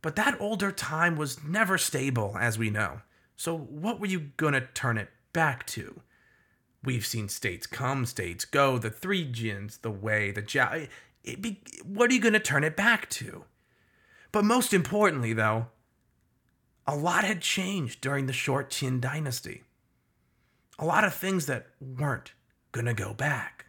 but 0.00 0.16
that 0.16 0.40
older 0.40 0.72
time 0.72 1.14
was 1.14 1.44
never 1.44 1.76
stable, 1.76 2.38
as 2.40 2.58
we 2.58 2.70
know. 2.70 3.02
So, 3.36 3.54
what 3.54 4.00
were 4.00 4.06
you 4.06 4.30
gonna 4.38 4.66
turn 4.72 4.96
it 4.96 5.10
back 5.34 5.66
to? 5.66 6.00
We've 6.82 7.04
seen 7.04 7.28
states 7.28 7.66
come, 7.66 8.06
states 8.06 8.46
go, 8.46 8.78
the 8.78 8.88
three 8.88 9.30
Jins, 9.30 9.82
the 9.82 9.90
Wei, 9.90 10.30
the 10.30 10.40
Zhao. 10.40 10.88
Be, 11.22 11.60
what 11.84 12.10
are 12.10 12.14
you 12.14 12.20
going 12.20 12.32
to 12.32 12.40
turn 12.40 12.64
it 12.64 12.76
back 12.78 13.10
to? 13.10 13.44
But 14.32 14.46
most 14.46 14.72
importantly, 14.72 15.34
though, 15.34 15.66
a 16.86 16.96
lot 16.96 17.24
had 17.24 17.42
changed 17.42 18.00
during 18.00 18.24
the 18.24 18.32
short 18.32 18.70
Qin 18.70 19.02
dynasty. 19.02 19.64
A 20.78 20.86
lot 20.86 21.04
of 21.04 21.12
things 21.12 21.44
that 21.44 21.66
weren't 21.78 22.32
going 22.72 22.86
to 22.86 22.94
go 22.94 23.12
back. 23.12 23.61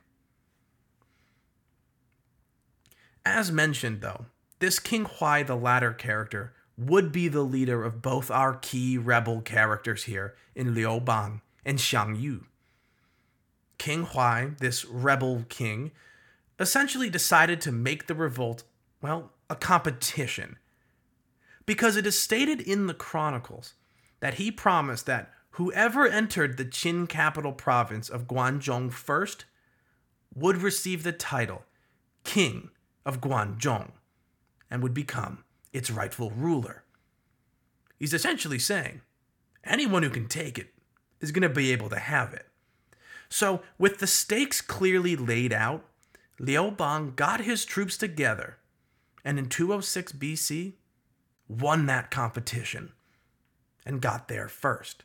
As 3.25 3.51
mentioned, 3.51 4.01
though, 4.01 4.25
this 4.60 4.80
King 4.80 5.06
Hui 5.06 5.44
the 5.44 5.56
latter 5.56 5.94
character 5.94 6.53
would 6.77 7.12
be 7.12 7.27
the 7.27 7.42
leader 7.44 7.84
of 7.84 8.01
both 8.01 8.32
our 8.32 8.56
key 8.56 8.98
rebel 8.98 9.42
characters 9.42 10.03
here 10.03 10.36
in 10.56 10.74
Liu 10.74 11.00
Bang 11.00 11.42
and 11.65 11.77
Xiang 11.77 12.20
Yu. 12.20 12.46
King 13.77 14.06
Hui, 14.06 14.51
this 14.60 14.86
rebel 14.86 15.46
king, 15.50 15.92
essentially 16.60 17.10
decided 17.10 17.62
to 17.62 17.72
make 17.72 18.08
the 18.08 18.15
revolt, 18.15 18.63
well, 19.01 19.32
a 19.50 19.56
competition. 19.56 20.58
Because 21.65 21.96
it 21.96 22.08
is 22.08 22.20
stated 22.20 22.62
in 22.62 22.88
the 22.88 22.94
Chronicles 22.94 23.74
that 24.20 24.36
he 24.36 24.51
promised 24.51 25.06
that 25.06 25.32
whoever 25.51 26.08
entered 26.08 26.58
the 26.58 26.65
Qin 26.65 27.08
capital 27.08 27.53
province 27.53 28.10
of 28.10 28.27
Guanzhong 28.27 28.92
first 28.92 29.46
would 30.34 30.58
receive 30.58 31.03
the 31.03 31.12
title 31.12 31.63
King 32.24 32.70
of 33.05 33.22
Guanzhong 33.22 33.91
and 34.69 34.81
would 34.81 34.93
become 34.93 35.43
its 35.72 35.91
rightful 35.91 36.31
ruler. 36.31 36.83
He's 38.00 38.13
essentially 38.13 38.60
saying 38.60 39.01
anyone 39.63 40.03
who 40.03 40.10
can 40.10 40.27
take 40.27 40.57
it 40.57 40.74
is 41.19 41.31
going 41.31 41.43
to 41.43 41.50
be 41.50 41.72
able 41.72 41.89
to 41.89 42.00
have 42.00 42.33
it. 42.33 42.48
So, 43.29 43.62
with 43.77 44.00
the 44.00 44.07
stakes 44.07 44.62
clearly 44.62 45.15
laid 45.15 45.53
out, 45.53 45.86
Liu 46.39 46.72
Bang 46.72 47.13
got 47.15 47.41
his 47.41 47.65
troops 47.65 47.98
together 47.98 48.57
and 49.24 49.39
in 49.39 49.48
206 49.48 50.12
BC 50.13 50.74
won 51.48 51.86
that 51.86 52.12
competition 52.12 52.91
and 53.86 54.01
got 54.01 54.27
there 54.27 54.48
first. 54.48 55.03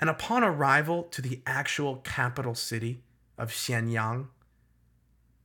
And 0.00 0.10
upon 0.10 0.44
arrival 0.44 1.04
to 1.04 1.22
the 1.22 1.40
actual 1.46 1.96
capital 1.96 2.54
city 2.54 3.02
of 3.38 3.50
Xianyang, 3.50 4.28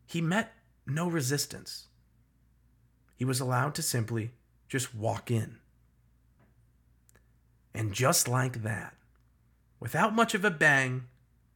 he 0.06 0.22
met 0.22 0.54
no 0.86 1.08
resistance. 1.10 1.88
He 3.16 3.26
was 3.26 3.40
allowed 3.40 3.76
to 3.76 3.82
simply 3.82 4.32
just 4.68 4.96
walk 4.96 5.30
in. 5.30 5.58
And 7.74 7.94
just 7.94 8.28
like 8.28 8.64
that, 8.64 8.96
without 9.80 10.14
much 10.14 10.34
of 10.34 10.44
a 10.44 10.52
bang, 10.52 11.06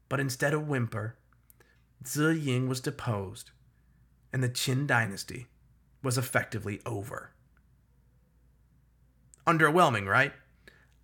but 0.08 0.20
instead 0.20 0.54
a 0.54 0.60
whimper, 0.60 1.18
Zi 2.06 2.34
Ying 2.34 2.70
was 2.70 2.80
deposed, 2.80 3.52
and 4.32 4.44
the 4.44 4.50
Qin 4.50 4.86
dynasty 4.86 5.48
was 6.04 6.18
effectively 6.18 6.82
over. 6.86 7.32
Underwhelming, 9.48 10.08
right? 10.08 10.34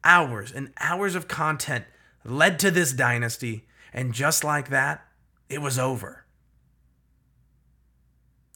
Hours 0.03 0.51
and 0.51 0.73
hours 0.79 1.15
of 1.15 1.27
content 1.27 1.85
led 2.23 2.59
to 2.59 2.71
this 2.71 2.93
dynasty, 2.93 3.67
and 3.93 4.13
just 4.13 4.43
like 4.43 4.69
that, 4.69 5.05
it 5.49 5.61
was 5.61 5.77
over. 5.77 6.20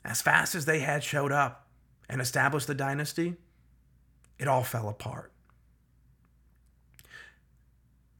As 0.05 0.21
fast 0.21 0.53
as 0.53 0.65
they 0.65 0.79
had 0.79 1.03
showed 1.03 1.31
up 1.31 1.65
and 2.07 2.21
established 2.21 2.67
the 2.67 2.75
dynasty, 2.75 3.37
it 4.37 4.47
all 4.47 4.63
fell 4.63 4.87
apart. 4.87 5.31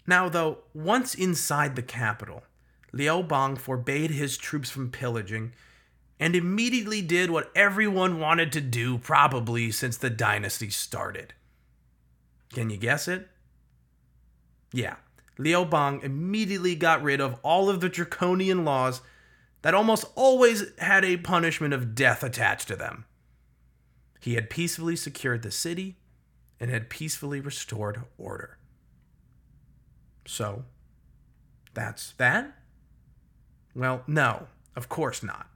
Now, 0.07 0.27
though, 0.27 0.59
once 0.73 1.13
inside 1.13 1.75
the 1.75 1.83
capital, 1.83 2.43
Liu 2.91 3.21
Bang 3.21 3.55
forbade 3.55 4.09
his 4.09 4.35
troops 4.35 4.71
from 4.71 4.89
pillaging 4.89 5.53
and 6.19 6.35
immediately 6.35 7.01
did 7.01 7.29
what 7.29 7.51
everyone 7.55 8.19
wanted 8.19 8.51
to 8.53 8.61
do, 8.61 8.97
probably 8.97 9.69
since 9.69 9.97
the 9.97 10.09
dynasty 10.09 10.71
started. 10.71 11.33
Can 12.53 12.69
you 12.71 12.77
guess 12.77 13.07
it? 13.07 13.27
Yeah, 14.71 14.95
Liu 15.37 15.65
Bang 15.65 16.01
immediately 16.01 16.75
got 16.75 17.03
rid 17.03 17.21
of 17.21 17.37
all 17.43 17.69
of 17.69 17.79
the 17.79 17.89
draconian 17.89 18.65
laws 18.65 19.01
that 19.65 19.73
almost 19.73 20.05
always 20.13 20.63
had 20.77 21.03
a 21.03 21.17
punishment 21.17 21.73
of 21.73 21.95
death 21.95 22.21
attached 22.21 22.67
to 22.67 22.75
them. 22.75 23.03
He 24.19 24.35
had 24.35 24.47
peacefully 24.47 24.95
secured 24.95 25.41
the 25.41 25.49
city 25.49 25.97
and 26.59 26.69
had 26.69 26.87
peacefully 26.87 27.39
restored 27.39 28.03
order. 28.15 28.59
So, 30.27 30.65
that's 31.73 32.11
that? 32.19 32.55
Well, 33.73 34.03
no, 34.05 34.45
of 34.75 34.87
course 34.87 35.23
not. 35.23 35.47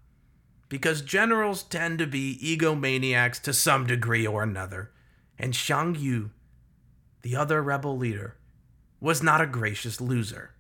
Because 0.70 1.04
generals 1.04 1.62
tend 1.62 2.00
to 2.00 2.08
be 2.08 2.40
egomaniacs 2.42 3.40
to 3.44 3.54
some 3.54 3.86
degree 3.86 4.26
or 4.26 4.42
another, 4.42 4.90
and 5.38 5.54
Xiang 5.54 6.00
Yu, 6.00 6.32
the 7.22 7.36
other 7.36 7.62
rebel 7.62 7.96
leader, 7.96 8.38
was 9.00 9.22
not 9.22 9.40
a 9.40 9.46
gracious 9.46 10.02
loser. 10.02 10.56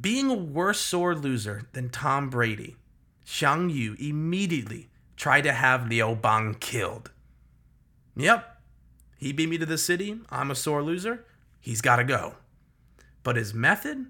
Being 0.00 0.30
a 0.30 0.34
worse 0.34 0.80
sore 0.80 1.14
loser 1.14 1.68
than 1.72 1.90
Tom 1.90 2.30
Brady, 2.30 2.76
Xiang 3.26 3.72
Yu 3.72 3.96
immediately 3.98 4.88
tried 5.16 5.42
to 5.42 5.52
have 5.52 5.88
Liu 5.88 6.14
Bang 6.14 6.54
killed. 6.54 7.10
Yep, 8.16 8.60
he 9.16 9.32
beat 9.32 9.48
me 9.48 9.58
to 9.58 9.66
the 9.66 9.78
city. 9.78 10.20
I'm 10.30 10.50
a 10.50 10.54
sore 10.54 10.82
loser. 10.82 11.24
He's 11.60 11.80
got 11.80 11.96
to 11.96 12.04
go. 12.04 12.34
But 13.22 13.36
his 13.36 13.54
method? 13.54 14.06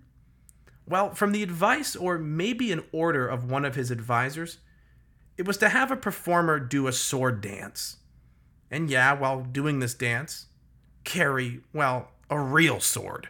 Well, 0.86 1.14
from 1.14 1.32
the 1.32 1.42
advice 1.42 1.94
or 1.94 2.18
maybe 2.18 2.72
an 2.72 2.84
order 2.92 3.28
of 3.28 3.50
one 3.50 3.64
of 3.64 3.74
his 3.74 3.90
advisors, 3.90 4.58
it 5.36 5.46
was 5.46 5.58
to 5.58 5.68
have 5.68 5.90
a 5.90 5.96
performer 5.96 6.58
do 6.58 6.86
a 6.86 6.92
sword 6.92 7.40
dance. 7.40 7.98
And 8.70 8.90
yeah, 8.90 9.12
while 9.12 9.42
doing 9.42 9.80
this 9.80 9.94
dance, 9.94 10.46
carry, 11.04 11.60
well, 11.72 12.12
a 12.30 12.40
real 12.40 12.80
sword. 12.80 13.28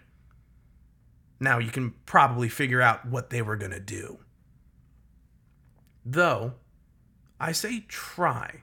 Now 1.42 1.58
you 1.58 1.72
can 1.72 1.94
probably 2.06 2.48
figure 2.48 2.80
out 2.80 3.04
what 3.04 3.30
they 3.30 3.42
were 3.42 3.56
going 3.56 3.72
to 3.72 3.80
do. 3.80 4.20
Though, 6.06 6.54
I 7.40 7.50
say 7.50 7.84
try, 7.88 8.60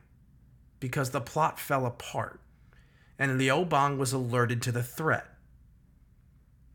because 0.80 1.10
the 1.10 1.20
plot 1.20 1.60
fell 1.60 1.86
apart, 1.86 2.40
and 3.20 3.38
Liu 3.38 3.66
Bang 3.66 3.98
was 3.98 4.14
alerted 4.14 4.62
to 4.62 4.72
the 4.72 4.82
threat. 4.82 5.26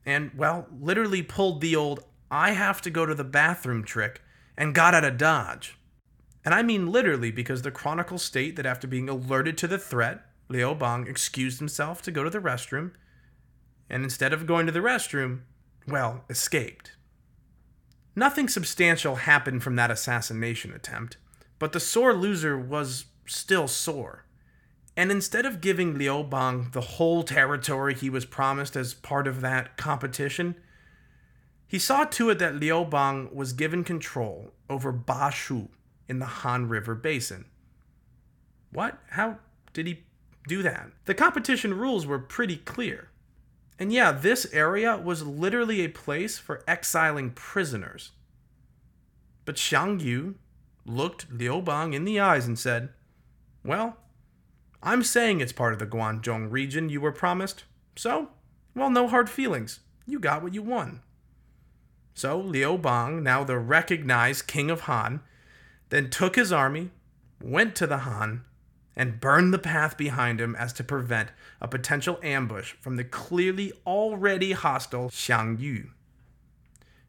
And, 0.05 0.33
well, 0.37 0.67
literally 0.79 1.23
pulled 1.23 1.63
the 1.63 1.75
old 1.75 2.05
I 2.31 2.51
have 2.51 2.83
to 2.83 2.91
go 2.91 3.07
to 3.07 3.15
the 3.15 3.25
bathroom 3.25 3.83
trick 3.83 4.21
and 4.59 4.75
got 4.75 4.93
out 4.93 5.05
of 5.05 5.17
Dodge. 5.17 5.79
And 6.45 6.53
I 6.53 6.63
mean 6.63 6.93
literally 6.93 7.31
because 7.31 7.63
the 7.63 7.71
chronicles 7.71 8.23
state 8.23 8.57
that 8.57 8.67
after 8.67 8.87
being 8.87 9.09
alerted 9.09 9.57
to 9.57 9.67
the 9.67 9.79
threat, 9.79 10.21
Liu 10.51 10.75
Bang 10.75 11.07
excused 11.07 11.61
himself 11.61 12.03
to 12.03 12.11
go 12.11 12.23
to 12.25 12.29
the 12.29 12.41
restroom, 12.41 12.93
and 13.89 14.05
instead 14.05 14.35
of 14.35 14.47
going 14.47 14.67
to 14.67 14.73
the 14.73 14.81
restroom, 14.81 15.41
well, 15.87 16.25
escaped. 16.29 16.93
Nothing 18.17 18.49
substantial 18.49 19.17
happened 19.17 19.63
from 19.63 19.77
that 19.77 19.91
assassination 19.91 20.73
attempt, 20.73 21.17
but 21.59 21.73
the 21.73 21.81
sore 21.81 22.15
loser 22.15 22.59
was 22.59 23.07
still 23.27 23.67
sore. 23.69 24.25
And 24.97 25.11
instead 25.11 25.45
of 25.45 25.61
giving 25.61 25.99
Liu 25.99 26.23
Bang 26.23 26.69
the 26.73 26.81
whole 26.81 27.25
territory 27.25 27.95
he 27.95 28.09
was 28.09 28.25
promised 28.25 28.77
as 28.77 28.95
part 28.95 29.27
of 29.27 29.41
that 29.41 29.77
competition, 29.77 30.55
he 31.67 31.79
saw 31.79 32.05
to 32.05 32.31
it 32.31 32.39
that 32.39 32.55
Liu 32.55 32.85
Bang 32.85 33.29
was 33.33 33.53
given 33.53 33.83
control 33.83 34.53
over 34.71 34.93
Ba 34.93 35.33
Shu 35.33 35.69
in 36.09 36.21
the 36.21 36.27
Han 36.27 36.69
River 36.69 36.95
Basin. 36.95 37.47
What? 38.71 38.99
How 39.11 39.39
did 39.73 39.89
he 39.89 40.05
do 40.47 40.63
that. 40.63 40.91
The 41.05 41.15
competition 41.15 41.75
rules 41.75 42.07
were 42.07 42.19
pretty 42.19 42.57
clear. 42.57 43.09
And 43.79 43.93
yeah, 43.93 44.13
this 44.13 44.47
area 44.53 44.97
was 44.97 45.27
literally 45.27 45.81
a 45.81 45.89
place 45.89 46.39
for 46.39 46.63
exiling 46.69 47.31
prisoners. 47.31 48.13
But 49.45 49.57
Xiang 49.57 50.01
Yu 50.01 50.37
looked 50.87 51.31
Liu 51.33 51.61
Bang 51.61 51.93
in 51.93 52.05
the 52.05 52.21
eyes 52.21 52.47
and 52.47 52.59
said, 52.59 52.91
Well, 53.65 53.97
I'm 54.83 55.03
saying 55.03 55.41
it's 55.41 55.53
part 55.53 55.73
of 55.73 55.79
the 55.79 55.87
Guanzhong 55.87 56.51
region 56.51 56.89
you 56.89 57.01
were 57.01 57.13
promised, 57.13 57.65
so, 57.97 58.31
well, 58.75 58.91
no 58.91 59.09
hard 59.09 59.31
feelings. 59.31 59.81
You 60.07 60.19
got 60.19 60.43
what 60.43 60.55
you 60.55 60.63
won. 60.63 61.01
So 62.15 62.39
Liu 62.39 62.79
Bang, 62.79 63.23
now 63.23 63.45
the 63.45 63.59
recognized 63.59 64.47
king 64.47 64.71
of 64.71 64.83
Han, 64.83 65.21
then 65.89 66.11
took 66.11 66.37
his 66.37 66.53
army, 66.53 66.91
went 67.43 67.75
to 67.77 67.87
the 67.87 67.99
Han, 67.99 68.45
and 68.97 69.21
burned 69.21 69.53
the 69.53 69.59
path 69.59 69.97
behind 69.97 70.41
him 70.41 70.55
as 70.57 70.73
to 70.75 70.85
prevent 70.85 71.31
a 71.61 71.69
potential 71.69 72.19
ambush 72.23 72.75
from 72.81 72.97
the 72.97 73.05
clearly 73.05 73.73
already 73.87 74.53
hostile 74.53 75.11
Xiang 75.11 75.59
Yu. 75.59 75.91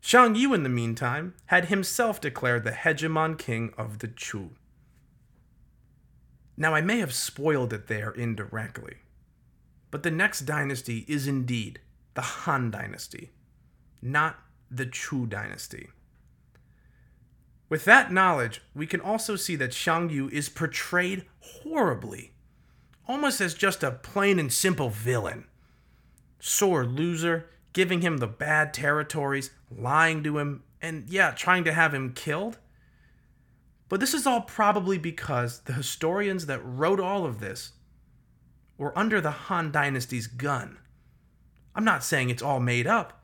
Xiang 0.01 0.35
Yu, 0.37 0.53
in 0.53 0.63
the 0.63 0.69
meantime, 0.69 1.33
had 1.47 1.65
himself 1.65 2.21
declared 2.21 2.63
the 2.63 2.71
hegemon 2.71 3.37
king 3.37 3.73
of 3.77 3.99
the 3.99 4.07
Chu. 4.07 4.51
Now, 6.57 6.73
I 6.73 6.81
may 6.81 6.99
have 6.99 7.13
spoiled 7.13 7.73
it 7.73 7.87
there 7.87 8.11
indirectly, 8.11 8.97
but 9.91 10.03
the 10.03 10.11
next 10.11 10.41
dynasty 10.41 11.05
is 11.07 11.27
indeed 11.27 11.79
the 12.13 12.21
Han 12.21 12.71
dynasty, 12.71 13.31
not 14.01 14.39
the 14.71 14.85
Chu 14.85 15.25
dynasty. 15.25 15.89
With 17.67 17.85
that 17.85 18.11
knowledge, 18.11 18.61
we 18.75 18.85
can 18.85 19.01
also 19.01 19.35
see 19.35 19.55
that 19.55 19.71
Xiang 19.71 20.11
Yu 20.11 20.29
is 20.29 20.49
portrayed 20.49 21.25
horribly, 21.39 22.33
almost 23.07 23.41
as 23.41 23.53
just 23.53 23.83
a 23.83 23.91
plain 23.91 24.39
and 24.39 24.53
simple 24.53 24.89
villain. 24.89 25.45
Sore 26.39 26.85
loser, 26.85 27.49
giving 27.73 28.01
him 28.01 28.17
the 28.17 28.27
bad 28.27 28.73
territories, 28.73 29.49
lying 29.75 30.23
to 30.23 30.37
him, 30.37 30.63
and 30.81 31.09
yeah, 31.09 31.31
trying 31.31 31.63
to 31.63 31.73
have 31.73 31.93
him 31.93 32.13
killed. 32.13 32.59
But 33.89 33.99
this 33.99 34.13
is 34.13 34.27
all 34.27 34.41
probably 34.41 34.97
because 34.97 35.61
the 35.61 35.73
historians 35.73 36.45
that 36.45 36.59
wrote 36.63 36.99
all 36.99 37.25
of 37.25 37.39
this 37.39 37.71
were 38.77 38.97
under 38.97 39.21
the 39.21 39.31
Han 39.31 39.71
Dynasty's 39.71 40.27
gun. 40.27 40.77
I'm 41.75 41.85
not 41.85 42.03
saying 42.03 42.29
it's 42.29 42.43
all 42.43 42.59
made 42.59 42.87
up, 42.87 43.23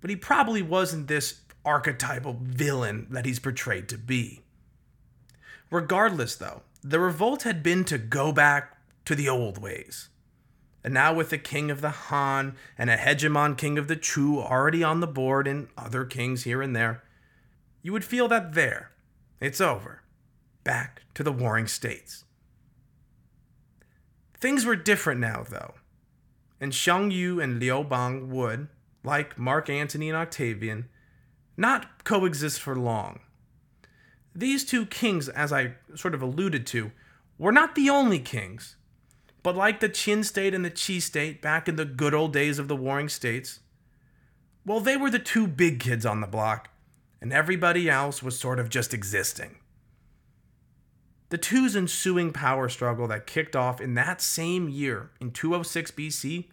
but 0.00 0.10
he 0.10 0.16
probably 0.16 0.62
wasn't 0.62 1.08
this 1.08 1.32
archetypal 1.66 2.38
villain 2.40 3.06
that 3.10 3.26
he's 3.26 3.38
portrayed 3.38 3.88
to 3.90 3.98
be. 3.98 4.42
Regardless, 5.70 6.36
though, 6.36 6.62
the 6.82 7.00
revolt 7.00 7.42
had 7.42 7.62
been 7.62 7.84
to 7.84 7.98
go 7.98 8.32
back 8.32 8.78
to 9.04 9.14
the 9.14 9.28
old 9.28 9.58
ways. 9.58 10.08
And 10.84 10.94
now, 10.94 11.12
with 11.12 11.30
the 11.30 11.38
king 11.38 11.70
of 11.70 11.80
the 11.80 11.90
Han 11.90 12.54
and 12.78 12.88
a 12.88 12.96
hegemon 12.96 13.58
king 13.58 13.76
of 13.76 13.88
the 13.88 13.96
Chu 13.96 14.38
already 14.38 14.84
on 14.84 15.00
the 15.00 15.08
board 15.08 15.48
and 15.48 15.66
other 15.76 16.04
kings 16.04 16.44
here 16.44 16.62
and 16.62 16.76
there, 16.76 17.02
you 17.82 17.92
would 17.92 18.04
feel 18.04 18.28
that 18.28 18.54
there, 18.54 18.92
it's 19.40 19.60
over. 19.60 20.02
Back 20.62 21.02
to 21.14 21.24
the 21.24 21.32
warring 21.32 21.66
states. 21.66 22.24
Things 24.38 24.64
were 24.64 24.76
different 24.76 25.20
now, 25.20 25.44
though, 25.48 25.74
and 26.60 26.72
Xiang 26.72 27.10
Yu 27.10 27.40
and 27.40 27.58
Liu 27.58 27.82
Bang 27.82 28.30
would, 28.30 28.68
like 29.02 29.38
Mark 29.38 29.68
Antony 29.68 30.08
and 30.08 30.16
Octavian, 30.16 30.88
not 31.56 32.04
coexist 32.04 32.60
for 32.60 32.76
long. 32.76 33.20
These 34.34 34.64
two 34.64 34.84
kings, 34.86 35.28
as 35.28 35.52
I 35.52 35.74
sort 35.94 36.14
of 36.14 36.22
alluded 36.22 36.66
to, 36.68 36.92
were 37.38 37.52
not 37.52 37.74
the 37.74 37.88
only 37.88 38.18
kings. 38.18 38.76
But 39.42 39.56
like 39.56 39.80
the 39.80 39.88
Qin 39.88 40.24
state 40.24 40.54
and 40.54 40.64
the 40.64 40.70
Qi 40.70 41.00
state 41.00 41.40
back 41.40 41.68
in 41.68 41.76
the 41.76 41.84
good 41.84 42.12
old 42.12 42.32
days 42.32 42.58
of 42.58 42.68
the 42.68 42.76
warring 42.76 43.08
states, 43.08 43.60
well, 44.64 44.80
they 44.80 44.96
were 44.96 45.10
the 45.10 45.20
two 45.20 45.46
big 45.46 45.78
kids 45.78 46.04
on 46.04 46.20
the 46.20 46.26
block, 46.26 46.68
and 47.20 47.32
everybody 47.32 47.88
else 47.88 48.22
was 48.22 48.38
sort 48.38 48.58
of 48.58 48.68
just 48.68 48.92
existing. 48.92 49.58
The 51.28 51.38
two's 51.38 51.76
ensuing 51.76 52.32
power 52.32 52.68
struggle 52.68 53.06
that 53.08 53.26
kicked 53.26 53.56
off 53.56 53.80
in 53.80 53.94
that 53.94 54.20
same 54.20 54.68
year, 54.68 55.10
in 55.20 55.30
206 55.30 55.92
BC, 55.92 56.46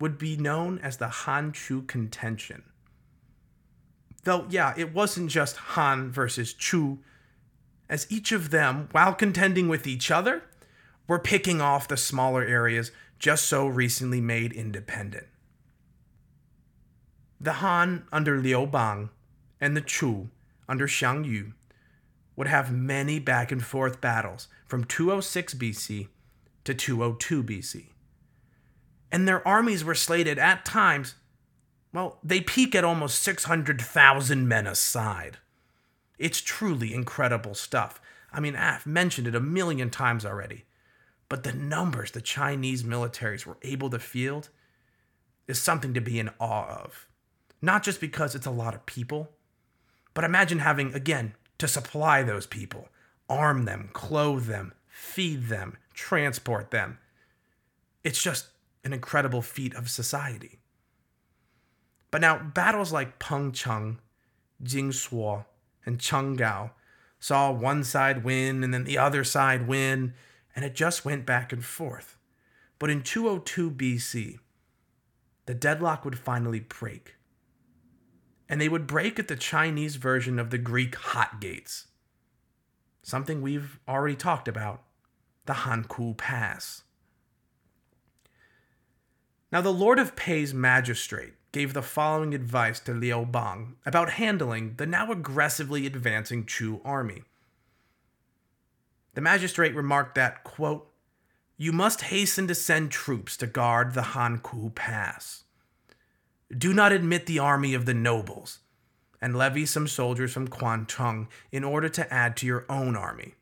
would 0.00 0.18
be 0.18 0.36
known 0.36 0.78
as 0.78 0.96
the 0.96 1.08
Han 1.08 1.52
Chu 1.52 1.82
contention. 1.82 2.64
Though, 4.24 4.46
yeah, 4.50 4.74
it 4.76 4.92
wasn't 4.92 5.30
just 5.30 5.56
Han 5.56 6.10
versus 6.10 6.52
Chu, 6.52 6.98
as 7.88 8.06
each 8.10 8.32
of 8.32 8.50
them, 8.50 8.88
while 8.92 9.14
contending 9.14 9.68
with 9.68 9.86
each 9.86 10.10
other, 10.10 10.42
were 11.06 11.18
picking 11.18 11.60
off 11.60 11.88
the 11.88 11.96
smaller 11.96 12.44
areas 12.44 12.92
just 13.18 13.46
so 13.46 13.66
recently 13.66 14.20
made 14.20 14.52
independent. 14.52 15.26
The 17.40 17.54
Han 17.54 18.06
under 18.12 18.38
Liu 18.38 18.66
Bang 18.66 19.10
and 19.60 19.76
the 19.76 19.80
Chu 19.80 20.28
under 20.68 20.86
Xiang 20.86 21.24
Yu 21.24 21.52
would 22.36 22.48
have 22.48 22.72
many 22.72 23.18
back 23.18 23.50
and 23.50 23.64
forth 23.64 24.00
battles 24.00 24.48
from 24.66 24.84
206 24.84 25.54
BC 25.54 26.08
to 26.64 26.74
202 26.74 27.42
BC. 27.42 27.86
And 29.10 29.26
their 29.26 29.46
armies 29.46 29.84
were 29.84 29.94
slated 29.94 30.38
at 30.38 30.64
times 30.64 31.14
well, 31.98 32.18
they 32.22 32.40
peak 32.40 32.76
at 32.76 32.84
almost 32.84 33.20
600,000 33.22 34.46
men 34.46 34.68
aside. 34.68 35.38
It's 36.16 36.40
truly 36.40 36.94
incredible 36.94 37.54
stuff. 37.54 38.00
I 38.32 38.38
mean, 38.38 38.54
I've 38.54 38.86
mentioned 38.86 39.26
it 39.26 39.34
a 39.34 39.40
million 39.40 39.90
times 39.90 40.24
already. 40.24 40.64
But 41.28 41.42
the 41.42 41.52
numbers 41.52 42.12
the 42.12 42.20
Chinese 42.20 42.84
militaries 42.84 43.44
were 43.44 43.56
able 43.62 43.90
to 43.90 43.98
field 43.98 44.48
is 45.48 45.60
something 45.60 45.92
to 45.92 46.00
be 46.00 46.20
in 46.20 46.30
awe 46.38 46.82
of. 46.84 47.08
Not 47.60 47.82
just 47.82 48.00
because 48.00 48.36
it's 48.36 48.46
a 48.46 48.52
lot 48.52 48.76
of 48.76 48.86
people, 48.86 49.32
but 50.14 50.22
imagine 50.22 50.60
having, 50.60 50.94
again, 50.94 51.34
to 51.58 51.66
supply 51.66 52.22
those 52.22 52.46
people, 52.46 52.90
arm 53.28 53.64
them, 53.64 53.90
clothe 53.92 54.46
them, 54.46 54.72
feed 54.86 55.48
them, 55.48 55.76
transport 55.94 56.70
them. 56.70 56.98
It's 58.04 58.22
just 58.22 58.46
an 58.84 58.92
incredible 58.92 59.42
feat 59.42 59.74
of 59.74 59.90
society. 59.90 60.60
But 62.10 62.20
now, 62.20 62.38
battles 62.38 62.92
like 62.92 63.18
Peng 63.18 63.52
Cheng, 63.52 63.98
Jing 64.62 64.92
Suo, 64.92 65.44
and 65.84 66.00
Cheng 66.00 66.34
Gao 66.34 66.70
saw 67.20 67.50
one 67.50 67.84
side 67.84 68.24
win 68.24 68.62
and 68.62 68.72
then 68.72 68.84
the 68.84 68.98
other 68.98 69.24
side 69.24 69.66
win, 69.66 70.14
and 70.54 70.64
it 70.64 70.74
just 70.74 71.04
went 71.04 71.26
back 71.26 71.52
and 71.52 71.64
forth. 71.64 72.16
But 72.78 72.90
in 72.90 73.02
202 73.02 73.70
BC, 73.70 74.38
the 75.46 75.54
deadlock 75.54 76.04
would 76.04 76.18
finally 76.18 76.60
break. 76.60 77.16
And 78.48 78.60
they 78.60 78.68
would 78.68 78.86
break 78.86 79.18
at 79.18 79.28
the 79.28 79.36
Chinese 79.36 79.96
version 79.96 80.38
of 80.38 80.50
the 80.50 80.58
Greek 80.58 80.94
hot 80.94 81.40
gates. 81.40 81.88
Something 83.02 83.42
we've 83.42 83.78
already 83.86 84.16
talked 84.16 84.48
about 84.48 84.84
the 85.46 85.52
Hangu 85.54 86.16
Pass. 86.16 86.82
Now, 89.50 89.62
the 89.62 89.72
Lord 89.72 89.98
of 89.98 90.14
Pei's 90.14 90.52
magistrate 90.52 91.32
gave 91.52 91.72
the 91.72 91.82
following 91.82 92.34
advice 92.34 92.78
to 92.80 92.92
Liu 92.92 93.24
Bang 93.24 93.76
about 93.86 94.10
handling 94.10 94.74
the 94.76 94.86
now 94.86 95.10
aggressively 95.10 95.86
advancing 95.86 96.44
Chu 96.44 96.80
army. 96.84 97.22
The 99.14 99.20
magistrate 99.20 99.74
remarked 99.74 100.14
that, 100.14 100.44
quote, 100.44 100.90
You 101.56 101.72
must 101.72 102.02
hasten 102.02 102.46
to 102.48 102.54
send 102.54 102.90
troops 102.90 103.36
to 103.38 103.46
guard 103.46 103.94
the 103.94 104.02
Hangu 104.02 104.74
Pass. 104.74 105.44
Do 106.56 106.72
not 106.72 106.92
admit 106.92 107.26
the 107.26 107.38
army 107.38 107.74
of 107.74 107.84
the 107.84 107.94
nobles, 107.94 108.60
and 109.20 109.36
levy 109.36 109.66
some 109.66 109.88
soldiers 109.88 110.32
from 110.32 110.48
Kwantung 110.48 111.26
in 111.50 111.64
order 111.64 111.88
to 111.88 112.12
add 112.12 112.36
to 112.38 112.46
your 112.46 112.64
own 112.68 112.96
army, 112.96 113.34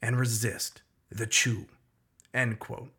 and 0.00 0.18
resist 0.18 0.82
the 1.10 1.26
Chu. 1.26 1.66
End 2.34 2.58
quote. 2.58 2.90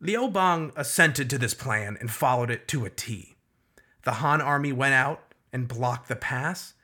Liu 0.00 0.28
Bang 0.28 0.72
assented 0.76 1.28
to 1.28 1.38
this 1.38 1.54
plan 1.54 1.96
and 2.00 2.10
followed 2.10 2.50
it 2.50 2.68
to 2.68 2.84
a 2.84 2.90
T. 2.90 3.36
The 4.04 4.12
Han 4.12 4.40
army 4.40 4.72
went 4.72 4.94
out 4.94 5.34
and 5.52 5.66
blocked 5.66 6.08
the 6.08 6.14
pass, 6.14 6.74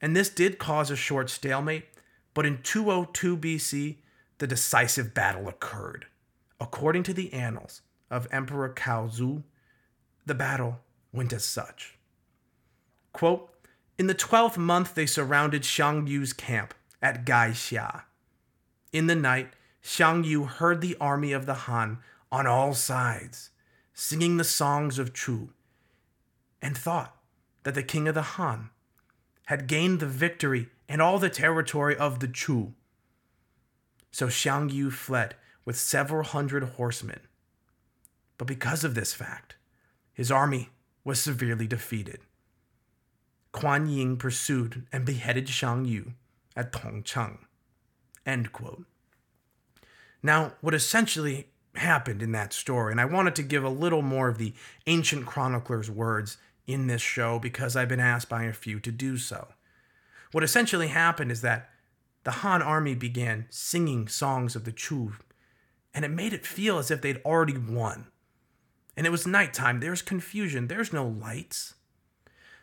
and 0.00 0.14
this 0.14 0.30
did 0.30 0.58
cause 0.58 0.90
a 0.90 0.96
short 0.96 1.30
stalemate, 1.30 1.86
but 2.34 2.46
in 2.46 2.62
202 2.62 3.36
BC, 3.36 3.96
the 4.38 4.46
decisive 4.46 5.14
battle 5.14 5.48
occurred. 5.48 6.06
According 6.60 7.02
to 7.04 7.12
the 7.12 7.32
annals 7.32 7.82
of 8.08 8.28
Emperor 8.30 8.72
Gaozu, 8.72 9.42
the 10.24 10.34
battle 10.34 10.78
went 11.12 11.32
as 11.32 11.44
such. 11.44 11.98
Quote, 13.12 13.50
in 13.98 14.06
the 14.06 14.14
twelfth 14.14 14.56
month, 14.56 14.94
they 14.94 15.06
surrounded 15.06 15.62
Xiang 15.62 16.06
Yu's 16.06 16.32
camp 16.32 16.72
at 17.02 17.24
Gai 17.24 17.50
Gaixia. 17.50 18.02
In 18.92 19.08
the 19.08 19.16
night, 19.16 19.54
Xiang 19.82 20.24
Yu 20.24 20.44
heard 20.44 20.80
the 20.80 20.96
army 21.00 21.32
of 21.32 21.46
the 21.46 21.54
Han 21.54 21.98
on 22.30 22.46
all 22.46 22.74
sides, 22.74 23.50
singing 23.94 24.36
the 24.36 24.44
songs 24.44 24.98
of 24.98 25.14
Chu, 25.14 25.50
and 26.60 26.76
thought 26.76 27.16
that 27.62 27.74
the 27.74 27.82
king 27.82 28.08
of 28.08 28.14
the 28.14 28.22
Han 28.22 28.70
had 29.46 29.66
gained 29.66 30.00
the 30.00 30.06
victory 30.06 30.68
and 30.88 31.00
all 31.00 31.18
the 31.18 31.30
territory 31.30 31.96
of 31.96 32.20
the 32.20 32.28
Chu. 32.28 32.74
So 34.10 34.26
Xiang 34.26 34.72
Yu 34.72 34.90
fled 34.90 35.36
with 35.64 35.76
several 35.76 36.24
hundred 36.24 36.64
horsemen. 36.64 37.20
But 38.36 38.46
because 38.46 38.84
of 38.84 38.94
this 38.94 39.12
fact, 39.12 39.56
his 40.12 40.30
army 40.30 40.70
was 41.04 41.20
severely 41.20 41.66
defeated. 41.66 42.20
Kuan 43.52 43.88
Yin 43.88 44.16
pursued 44.16 44.86
and 44.92 45.04
beheaded 45.04 45.46
Xiang 45.46 45.86
Yu 45.86 46.12
at 46.56 46.72
Tongcheng. 46.72 47.38
End 48.26 48.52
quote. 48.52 48.84
Now, 50.22 50.54
what 50.60 50.74
essentially 50.74 51.48
happened 51.78 52.22
in 52.22 52.32
that 52.32 52.52
story. 52.52 52.92
And 52.92 53.00
I 53.00 53.04
wanted 53.04 53.34
to 53.36 53.42
give 53.42 53.64
a 53.64 53.68
little 53.68 54.02
more 54.02 54.28
of 54.28 54.38
the 54.38 54.54
ancient 54.86 55.26
chronicler's 55.26 55.90
words 55.90 56.36
in 56.66 56.86
this 56.86 57.02
show 57.02 57.38
because 57.38 57.74
I've 57.74 57.88
been 57.88 58.00
asked 58.00 58.28
by 58.28 58.44
a 58.44 58.52
few 58.52 58.78
to 58.80 58.92
do 58.92 59.16
so. 59.16 59.48
What 60.32 60.44
essentially 60.44 60.88
happened 60.88 61.32
is 61.32 61.40
that 61.40 61.70
the 62.24 62.30
Han 62.30 62.60
army 62.60 62.94
began 62.94 63.46
singing 63.48 64.08
songs 64.08 64.54
of 64.54 64.64
the 64.64 64.72
Chu, 64.72 65.14
and 65.94 66.04
it 66.04 66.10
made 66.10 66.34
it 66.34 66.46
feel 66.46 66.78
as 66.78 66.90
if 66.90 67.00
they'd 67.00 67.22
already 67.24 67.56
won. 67.56 68.08
And 68.96 69.06
it 69.06 69.10
was 69.10 69.26
nighttime, 69.26 69.80
there's 69.80 70.02
confusion, 70.02 70.66
there's 70.66 70.92
no 70.92 71.06
lights. 71.06 71.74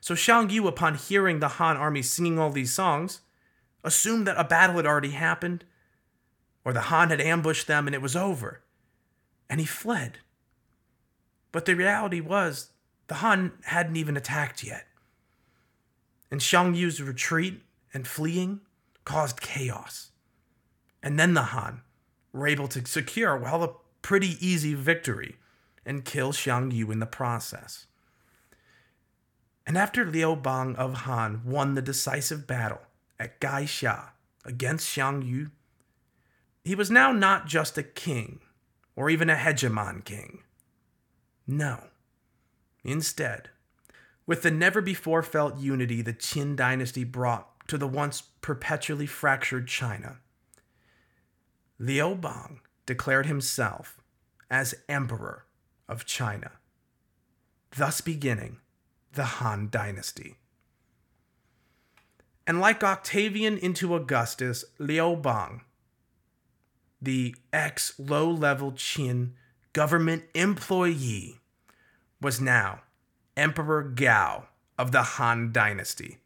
So 0.01 0.13
Xiang 0.13 0.51
Yu, 0.51 0.67
upon 0.67 0.95
hearing 0.95 1.39
the 1.39 1.47
Han 1.47 1.78
army 1.78 2.04
singing 2.04 2.38
all 2.38 2.51
these 2.51 2.73
songs, 2.73 3.21
assumed 3.84 4.28
that 4.28 4.39
a 4.39 4.43
battle 4.43 4.75
had 4.75 4.86
already 4.86 5.12
happened, 5.12 5.63
or 6.63 6.73
the 6.73 6.82
Han 6.82 7.10
had 7.10 7.21
ambushed 7.21 7.65
them 7.65 7.88
and 7.88 7.95
it 7.95 8.01
was 8.01 8.15
over 8.15 8.62
and 9.49 9.60
he 9.60 9.65
fled. 9.65 10.19
But 11.51 11.65
the 11.65 11.75
reality 11.75 12.19
was, 12.19 12.71
the 13.08 13.15
Han 13.15 13.53
hadn't 13.65 13.95
even 13.95 14.17
attacked 14.17 14.63
yet. 14.63 14.88
And 16.31 16.41
Xiang 16.41 16.75
Yu's 16.75 17.01
retreat 17.01 17.62
and 17.93 18.08
fleeing 18.08 18.62
caused 19.05 19.41
chaos. 19.41 20.12
And 21.03 21.19
then 21.19 21.34
the 21.34 21.43
Han 21.43 21.81
were 22.34 22.47
able 22.47 22.67
to 22.69 22.86
secure, 22.86 23.38
well, 23.38 23.63
a 23.63 23.75
pretty 24.01 24.38
easy 24.45 24.73
victory 24.73 25.36
and 25.86 26.03
kill 26.03 26.31
Xiang 26.31 26.73
Yu 26.73 26.91
in 26.91 26.99
the 26.99 27.05
process. 27.05 27.86
And 29.67 29.77
after 29.77 30.05
Liu 30.05 30.36
Bang 30.36 30.75
of 30.75 30.93
Han 30.93 31.41
won 31.45 31.73
the 31.73 31.81
decisive 31.81 32.45
battle 32.45 32.81
at 33.19 33.39
Gaixia 33.39 34.10
against 34.43 34.88
Xiang 34.88 35.25
Yu, 35.25 35.51
he 36.63 36.75
was 36.75 36.91
now 36.91 37.12
not 37.12 37.47
just 37.47 37.77
a 37.77 37.84
king, 37.84 38.41
or 38.95 39.10
even 39.10 39.29
a 39.29 39.36
hegemon 39.36 40.03
king. 40.03 40.43
No. 41.47 41.86
Instead, 42.84 43.49
with 44.25 44.41
the 44.41 44.51
never 44.51 44.81
before 44.81 45.21
felt 45.21 45.60
unity 45.60 46.01
the 46.01 46.13
Qin 46.13 46.55
dynasty 46.55 47.03
brought 47.03 47.67
to 47.67 47.77
the 47.77 47.88
once 47.88 48.21
perpetually 48.41 49.05
fractured 49.05 49.67
China, 49.67 50.17
Liu 51.77 52.15
Bang 52.15 52.62
declared 52.86 53.25
himself 53.25 53.99
as 54.49 54.75
Emperor 54.88 55.45
of 55.88 56.05
China, 56.05 56.51
thus 57.75 58.01
beginning 58.01 58.58
the 59.13 59.25
Han 59.25 59.69
dynasty. 59.69 60.38
And 62.47 62.60
like 62.60 62.84
Octavian 62.84 63.58
into 63.58 63.95
Augustus, 63.95 64.63
Liu 64.77 65.15
Bang 65.15 65.62
the 67.05 67.35
ex 67.53 67.97
low 67.97 68.29
level 68.29 68.71
Qin 68.73 69.31
government 69.75 70.23
employee, 70.33 71.39
was 72.21 72.39
now 72.39 72.79
Emperor 73.35 73.83
Gao 73.83 74.47
of 74.79 74.93
the 74.93 75.03
Han 75.03 75.51
Dynasty. 75.51 76.19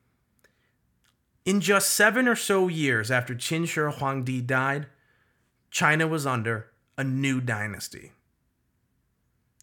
In 1.45 1.59
just 1.59 1.89
seven 1.89 2.27
or 2.27 2.35
so 2.35 2.67
years 2.67 3.09
after 3.09 3.33
Qin 3.33 3.67
Shi 3.67 3.79
Huangdi 3.79 4.45
died, 4.45 4.85
China 5.71 6.07
was 6.07 6.27
under 6.27 6.67
a 6.95 7.03
new 7.03 7.41
dynasty. 7.41 8.11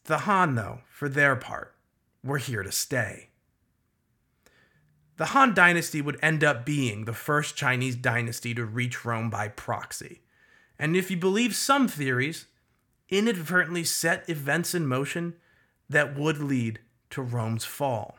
The 0.05 0.19
Han, 0.19 0.57
though, 0.57 0.81
for 0.91 1.09
their 1.09 1.37
part, 1.37 1.77
were 2.25 2.39
here 2.39 2.65
to 2.65 2.73
stay. 2.73 3.29
The 5.17 5.27
Han 5.27 5.55
dynasty 5.55 6.03
would 6.03 6.19
end 6.21 6.43
up 6.43 6.67
being 6.67 7.05
the 7.05 7.13
first 7.13 7.57
Chinese 7.57 7.95
dynasty 7.95 8.53
to 8.55 8.65
reach 8.65 9.05
Rome 9.05 9.31
by 9.31 9.47
proxy 9.47 10.23
and 10.79 10.97
if 10.97 11.11
you 11.11 11.17
believe 11.17 11.55
some 11.55 11.89
theories, 11.89 12.47
inadvertently 13.09 13.85
set 13.85 14.29
events 14.29 14.75
in 14.75 14.87
motion 14.87 15.35
that 15.89 16.19
would 16.19 16.39
lead 16.39 16.81
to 17.11 17.23
Rome's 17.23 17.65
fall. 17.65 18.19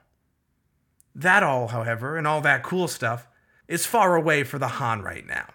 That 1.14 1.44
all, 1.44 1.70
however, 1.70 2.18
and 2.18 2.26
all 2.26 2.42
that 2.42 2.64
cool 2.64 2.88
stuff, 2.88 3.28
is 3.68 3.86
far 3.86 4.16
away 4.16 4.44
for 4.44 4.60
the 4.60 4.68
Han 4.68 5.02
right 5.02 5.26
now. 5.26 5.48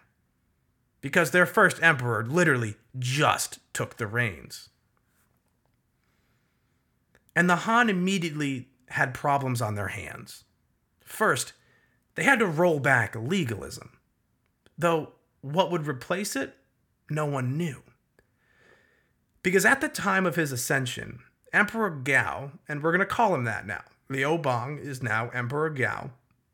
Because 1.00 1.30
their 1.30 1.46
first 1.46 1.82
emperor 1.82 2.24
literally 2.24 2.76
just 2.98 3.58
took 3.72 3.96
the 3.96 4.06
reins. 4.06 4.68
And 7.34 7.48
the 7.48 7.56
Han 7.56 7.88
immediately 7.88 8.68
had 8.88 9.14
problems 9.14 9.62
on 9.62 9.74
their 9.74 9.88
hands. 9.88 10.44
First, 11.04 11.54
they 12.14 12.24
had 12.24 12.38
to 12.40 12.46
roll 12.46 12.78
back 12.78 13.16
legalism. 13.16 13.92
Though 14.76 15.12
what 15.40 15.70
would 15.70 15.86
replace 15.86 16.36
it 16.36 16.56
no 17.14 17.26
one 17.26 17.56
knew. 17.56 17.82
Because 19.42 19.64
at 19.64 19.80
the 19.80 19.88
time 19.88 20.26
of 20.26 20.36
his 20.36 20.52
ascension, 20.52 21.20
Emperor 21.52 21.90
Gao, 21.90 22.52
and 22.68 22.82
we're 22.82 22.92
going 22.92 23.00
to 23.00 23.06
call 23.06 23.34
him 23.34 23.44
that 23.44 23.66
now, 23.66 23.82
Liu 24.08 24.38
Bang 24.38 24.78
is 24.78 25.02
now 25.02 25.30
Emperor 25.30 25.70
Gao. 25.70 26.10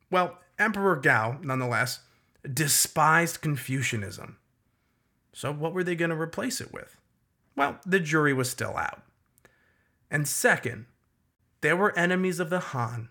Well, 0.09 0.39
Emperor 0.57 0.95
Gao, 0.95 1.39
nonetheless, 1.41 1.99
despised 2.51 3.41
Confucianism. 3.41 4.37
So, 5.33 5.53
what 5.53 5.73
were 5.73 5.83
they 5.83 5.95
going 5.95 6.09
to 6.09 6.19
replace 6.19 6.59
it 6.59 6.73
with? 6.73 6.97
Well, 7.55 7.79
the 7.85 7.99
jury 7.99 8.33
was 8.33 8.49
still 8.49 8.75
out. 8.75 9.03
And 10.09 10.27
second, 10.27 10.85
there 11.61 11.77
were 11.77 11.97
enemies 11.97 12.39
of 12.39 12.49
the 12.49 12.59
Han 12.59 13.09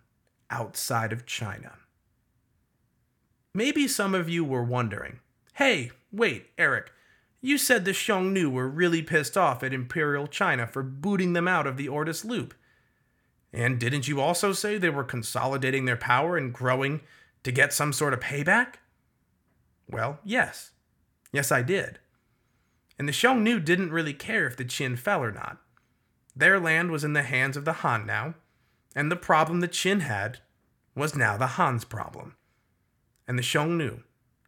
outside 0.50 1.12
of 1.12 1.26
China. 1.26 1.74
Maybe 3.54 3.88
some 3.88 4.14
of 4.14 4.28
you 4.28 4.44
were 4.44 4.62
wondering 4.62 5.20
hey, 5.54 5.90
wait, 6.12 6.46
Eric, 6.56 6.92
you 7.40 7.58
said 7.58 7.84
the 7.84 7.92
Xiongnu 7.92 8.50
were 8.50 8.68
really 8.68 9.02
pissed 9.02 9.36
off 9.36 9.62
at 9.62 9.72
Imperial 9.72 10.26
China 10.26 10.66
for 10.66 10.82
booting 10.82 11.32
them 11.32 11.46
out 11.46 11.66
of 11.66 11.76
the 11.76 11.86
Ordos 11.86 12.24
Loop. 12.24 12.54
And 13.52 13.78
didn't 13.78 14.08
you 14.08 14.20
also 14.20 14.52
say 14.52 14.76
they 14.76 14.90
were 14.90 15.04
consolidating 15.04 15.84
their 15.84 15.96
power 15.96 16.36
and 16.36 16.52
growing 16.52 17.00
to 17.44 17.52
get 17.52 17.72
some 17.72 17.92
sort 17.92 18.12
of 18.12 18.20
payback? 18.20 18.74
Well, 19.88 20.18
yes. 20.24 20.72
Yes, 21.32 21.52
I 21.52 21.62
did. 21.62 21.98
And 22.98 23.08
the 23.08 23.12
Xiongnu 23.12 23.64
didn't 23.64 23.92
really 23.92 24.12
care 24.12 24.46
if 24.46 24.56
the 24.56 24.64
Qin 24.64 24.98
fell 24.98 25.22
or 25.22 25.30
not. 25.30 25.58
Their 26.34 26.58
land 26.58 26.90
was 26.90 27.04
in 27.04 27.12
the 27.12 27.22
hands 27.22 27.56
of 27.56 27.64
the 27.64 27.72
Han 27.74 28.04
now, 28.04 28.34
and 28.94 29.10
the 29.10 29.16
problem 29.16 29.60
the 29.60 29.68
Qin 29.68 30.00
had 30.00 30.38
was 30.94 31.16
now 31.16 31.36
the 31.36 31.46
Han's 31.46 31.84
problem. 31.84 32.36
And 33.26 33.38
the 33.38 33.42
Xiongnu 33.42 34.02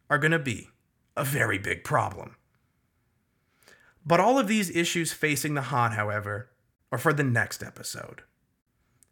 are 0.09 0.17
going 0.17 0.31
to 0.31 0.39
be 0.39 0.69
a 1.15 1.23
very 1.23 1.57
big 1.57 1.83
problem. 1.83 2.35
But 4.05 4.19
all 4.19 4.39
of 4.39 4.47
these 4.47 4.75
issues 4.75 5.13
facing 5.13 5.53
the 5.53 5.61
Han, 5.63 5.91
however, 5.91 6.49
are 6.91 6.97
for 6.97 7.13
the 7.13 7.23
next 7.23 7.63
episode, 7.63 8.23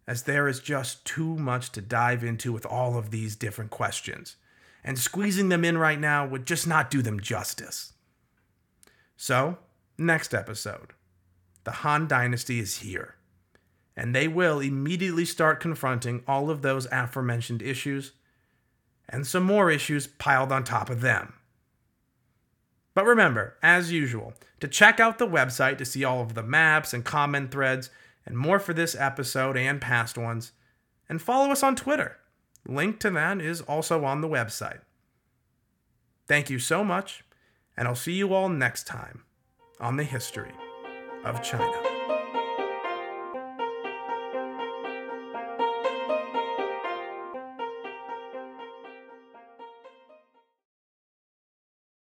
as 0.06 0.24
there 0.24 0.48
is 0.48 0.60
just 0.60 1.04
too 1.04 1.36
much 1.36 1.70
to 1.72 1.80
dive 1.80 2.24
into 2.24 2.52
with 2.52 2.66
all 2.66 2.98
of 2.98 3.10
these 3.10 3.36
different 3.36 3.70
questions, 3.70 4.36
and 4.82 4.98
squeezing 4.98 5.48
them 5.48 5.64
in 5.64 5.78
right 5.78 6.00
now 6.00 6.26
would 6.26 6.46
just 6.46 6.66
not 6.66 6.90
do 6.90 7.02
them 7.02 7.20
justice. 7.20 7.92
So, 9.16 9.58
next 9.96 10.34
episode, 10.34 10.92
the 11.64 11.70
Han 11.70 12.08
Dynasty 12.08 12.58
is 12.58 12.78
here, 12.78 13.14
and 13.96 14.14
they 14.14 14.26
will 14.26 14.60
immediately 14.60 15.24
start 15.24 15.60
confronting 15.60 16.22
all 16.26 16.50
of 16.50 16.62
those 16.62 16.86
aforementioned 16.90 17.62
issues, 17.62 18.12
and 19.08 19.26
some 19.26 19.42
more 19.42 19.70
issues 19.70 20.06
piled 20.06 20.50
on 20.50 20.64
top 20.64 20.90
of 20.90 21.00
them. 21.00 21.34
But 23.00 23.06
remember, 23.06 23.56
as 23.62 23.90
usual, 23.90 24.34
to 24.60 24.68
check 24.68 25.00
out 25.00 25.16
the 25.16 25.26
website 25.26 25.78
to 25.78 25.86
see 25.86 26.04
all 26.04 26.20
of 26.20 26.34
the 26.34 26.42
maps 26.42 26.92
and 26.92 27.02
comment 27.02 27.50
threads 27.50 27.88
and 28.26 28.36
more 28.36 28.58
for 28.58 28.74
this 28.74 28.94
episode 28.94 29.56
and 29.56 29.80
past 29.80 30.18
ones, 30.18 30.52
and 31.08 31.22
follow 31.22 31.50
us 31.50 31.62
on 31.62 31.76
Twitter. 31.76 32.18
Link 32.68 33.00
to 33.00 33.08
that 33.12 33.40
is 33.40 33.62
also 33.62 34.04
on 34.04 34.20
the 34.20 34.28
website. 34.28 34.80
Thank 36.28 36.50
you 36.50 36.58
so 36.58 36.84
much, 36.84 37.24
and 37.74 37.88
I'll 37.88 37.94
see 37.94 38.12
you 38.12 38.34
all 38.34 38.50
next 38.50 38.86
time 38.86 39.22
on 39.80 39.96
the 39.96 40.04
history 40.04 40.52
of 41.24 41.42
China. 41.42 41.89